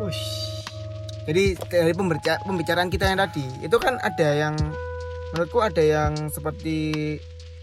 Ush. 0.00 0.22
Jadi 1.24 1.44
dari 1.68 1.92
pembicara- 1.92 2.40
pembicaraan 2.40 2.88
kita 2.88 3.04
yang 3.06 3.20
tadi 3.20 3.44
itu 3.60 3.76
kan 3.76 4.00
ada 4.00 4.28
yang 4.32 4.54
menurutku 5.28 5.60
ada 5.60 5.80
yang 5.80 6.16
seperti 6.26 7.18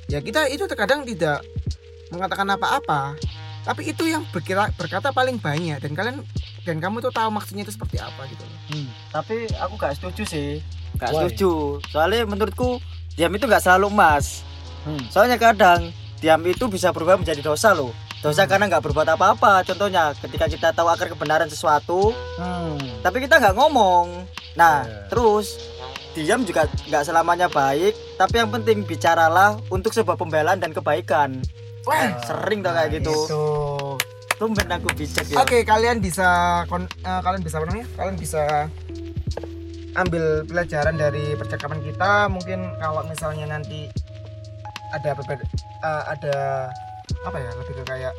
ya 0.06 0.22
kita 0.22 0.46
itu 0.48 0.64
terkadang 0.64 1.02
tidak 1.02 1.42
mengatakan 2.08 2.46
apa-apa 2.48 3.18
tapi 3.66 3.90
itu 3.90 4.06
yang 4.06 4.22
berkira 4.30 4.70
berkata 4.72 5.10
paling 5.10 5.42
banyak 5.42 5.82
dan 5.82 5.92
kalian 5.92 6.22
dan 6.62 6.78
kamu 6.78 7.02
tuh 7.02 7.10
tahu 7.10 7.34
maksudnya 7.34 7.66
itu 7.66 7.74
seperti 7.74 7.98
apa 7.98 8.22
gitu 8.28 8.42
loh. 8.42 8.60
Hmm, 8.70 8.88
tapi 9.10 9.50
aku 9.58 9.74
gak 9.76 9.98
setuju 9.98 10.22
sih 10.24 10.50
gak 10.96 11.10
Why? 11.10 11.26
setuju 11.26 11.82
soalnya 11.90 12.22
menurutku 12.24 12.78
diam 13.18 13.34
itu 13.34 13.46
gak 13.46 13.64
selalu 13.64 13.90
emas 13.90 14.46
Hmm. 14.86 15.02
soalnya 15.10 15.42
kadang 15.42 15.90
diam 16.16 16.38
itu 16.46 16.70
bisa 16.70 16.94
berubah 16.94 17.18
menjadi 17.18 17.42
dosa 17.42 17.74
loh 17.74 17.90
dosa 18.26 18.44
karena 18.44 18.66
nggak 18.66 18.82
berbuat 18.82 19.06
apa-apa 19.08 19.62
contohnya 19.64 20.10
ketika 20.18 20.50
kita 20.50 20.68
tahu 20.72 20.90
akar 20.90 21.06
kebenaran 21.08 21.46
sesuatu 21.46 22.10
Hmm. 22.36 22.74
tapi 23.00 23.22
kita 23.22 23.38
nggak 23.38 23.54
ngomong 23.54 24.26
nah 24.54 24.82
Iya. 24.82 25.06
terus 25.08 25.62
diam 26.12 26.42
juga 26.42 26.66
nggak 26.84 27.06
selamanya 27.06 27.46
baik 27.46 27.94
tapi 28.18 28.36
yang 28.36 28.50
penting 28.50 28.82
bicaralah 28.82 29.62
untuk 29.70 29.94
sebuah 29.94 30.16
pembelaan 30.16 30.58
dan 30.58 30.72
kebaikan 30.72 31.38
Wah, 31.86 32.18
sering 32.24 32.66
tau 32.66 32.74
kayak 32.74 32.98
gitu 32.98 33.14
itu. 33.14 33.46
tumben 34.36 34.68
aku 34.68 34.90
bijak 34.92 35.22
ya 35.30 35.38
Oke, 35.38 35.62
kalian 35.62 36.02
bisa 36.02 36.26
kon- 36.66 36.90
eh, 36.90 37.22
kalian 37.22 37.40
bisa 37.40 37.56
apa 37.56 37.70
namanya? 37.70 37.88
Kalian 37.94 38.18
bisa 38.18 38.44
ambil 39.96 40.44
pelajaran 40.44 40.96
dari 40.96 41.38
percakapan 41.38 41.80
kita. 41.80 42.28
Mungkin 42.28 42.60
kalau 42.76 43.06
misalnya 43.06 43.48
nanti 43.48 43.88
ada 44.92 45.16
eh, 45.16 46.04
ada 46.10 46.38
apa 47.24 47.38
ya? 47.38 47.52
Lebih 47.56 47.74
ke 47.80 47.84
kayak 47.86 48.14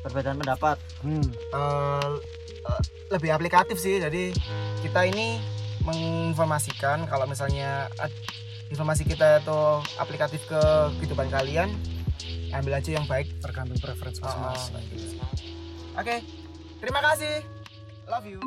perbedaan 0.00 0.36
pendapat 0.36 0.76
Hmm. 1.00 1.24
eh, 1.52 2.12
eh, 2.64 2.80
lebih 3.10 3.30
aplikatif 3.30 3.76
sih. 3.76 3.98
Jadi 3.98 4.32
kita 4.80 5.04
ini 5.04 5.40
menginformasikan 5.84 7.04
kalau 7.04 7.28
misalnya 7.28 7.92
informasi 8.68 9.04
kita 9.04 9.40
itu 9.40 9.60
aplikatif 9.96 10.40
ke 10.48 10.60
kehidupan 10.98 11.28
kalian, 11.28 11.68
ambil 12.50 12.80
aja 12.80 12.90
yang 12.90 13.04
baik. 13.04 13.28
tergantung 13.44 13.76
preferensi 13.78 14.24
Oh, 14.24 14.32
masing-masing 14.32 15.52
Oke, 15.94 16.16
terima 16.80 17.00
kasih. 17.04 17.44
Love 18.08 18.26
you. 18.26 18.40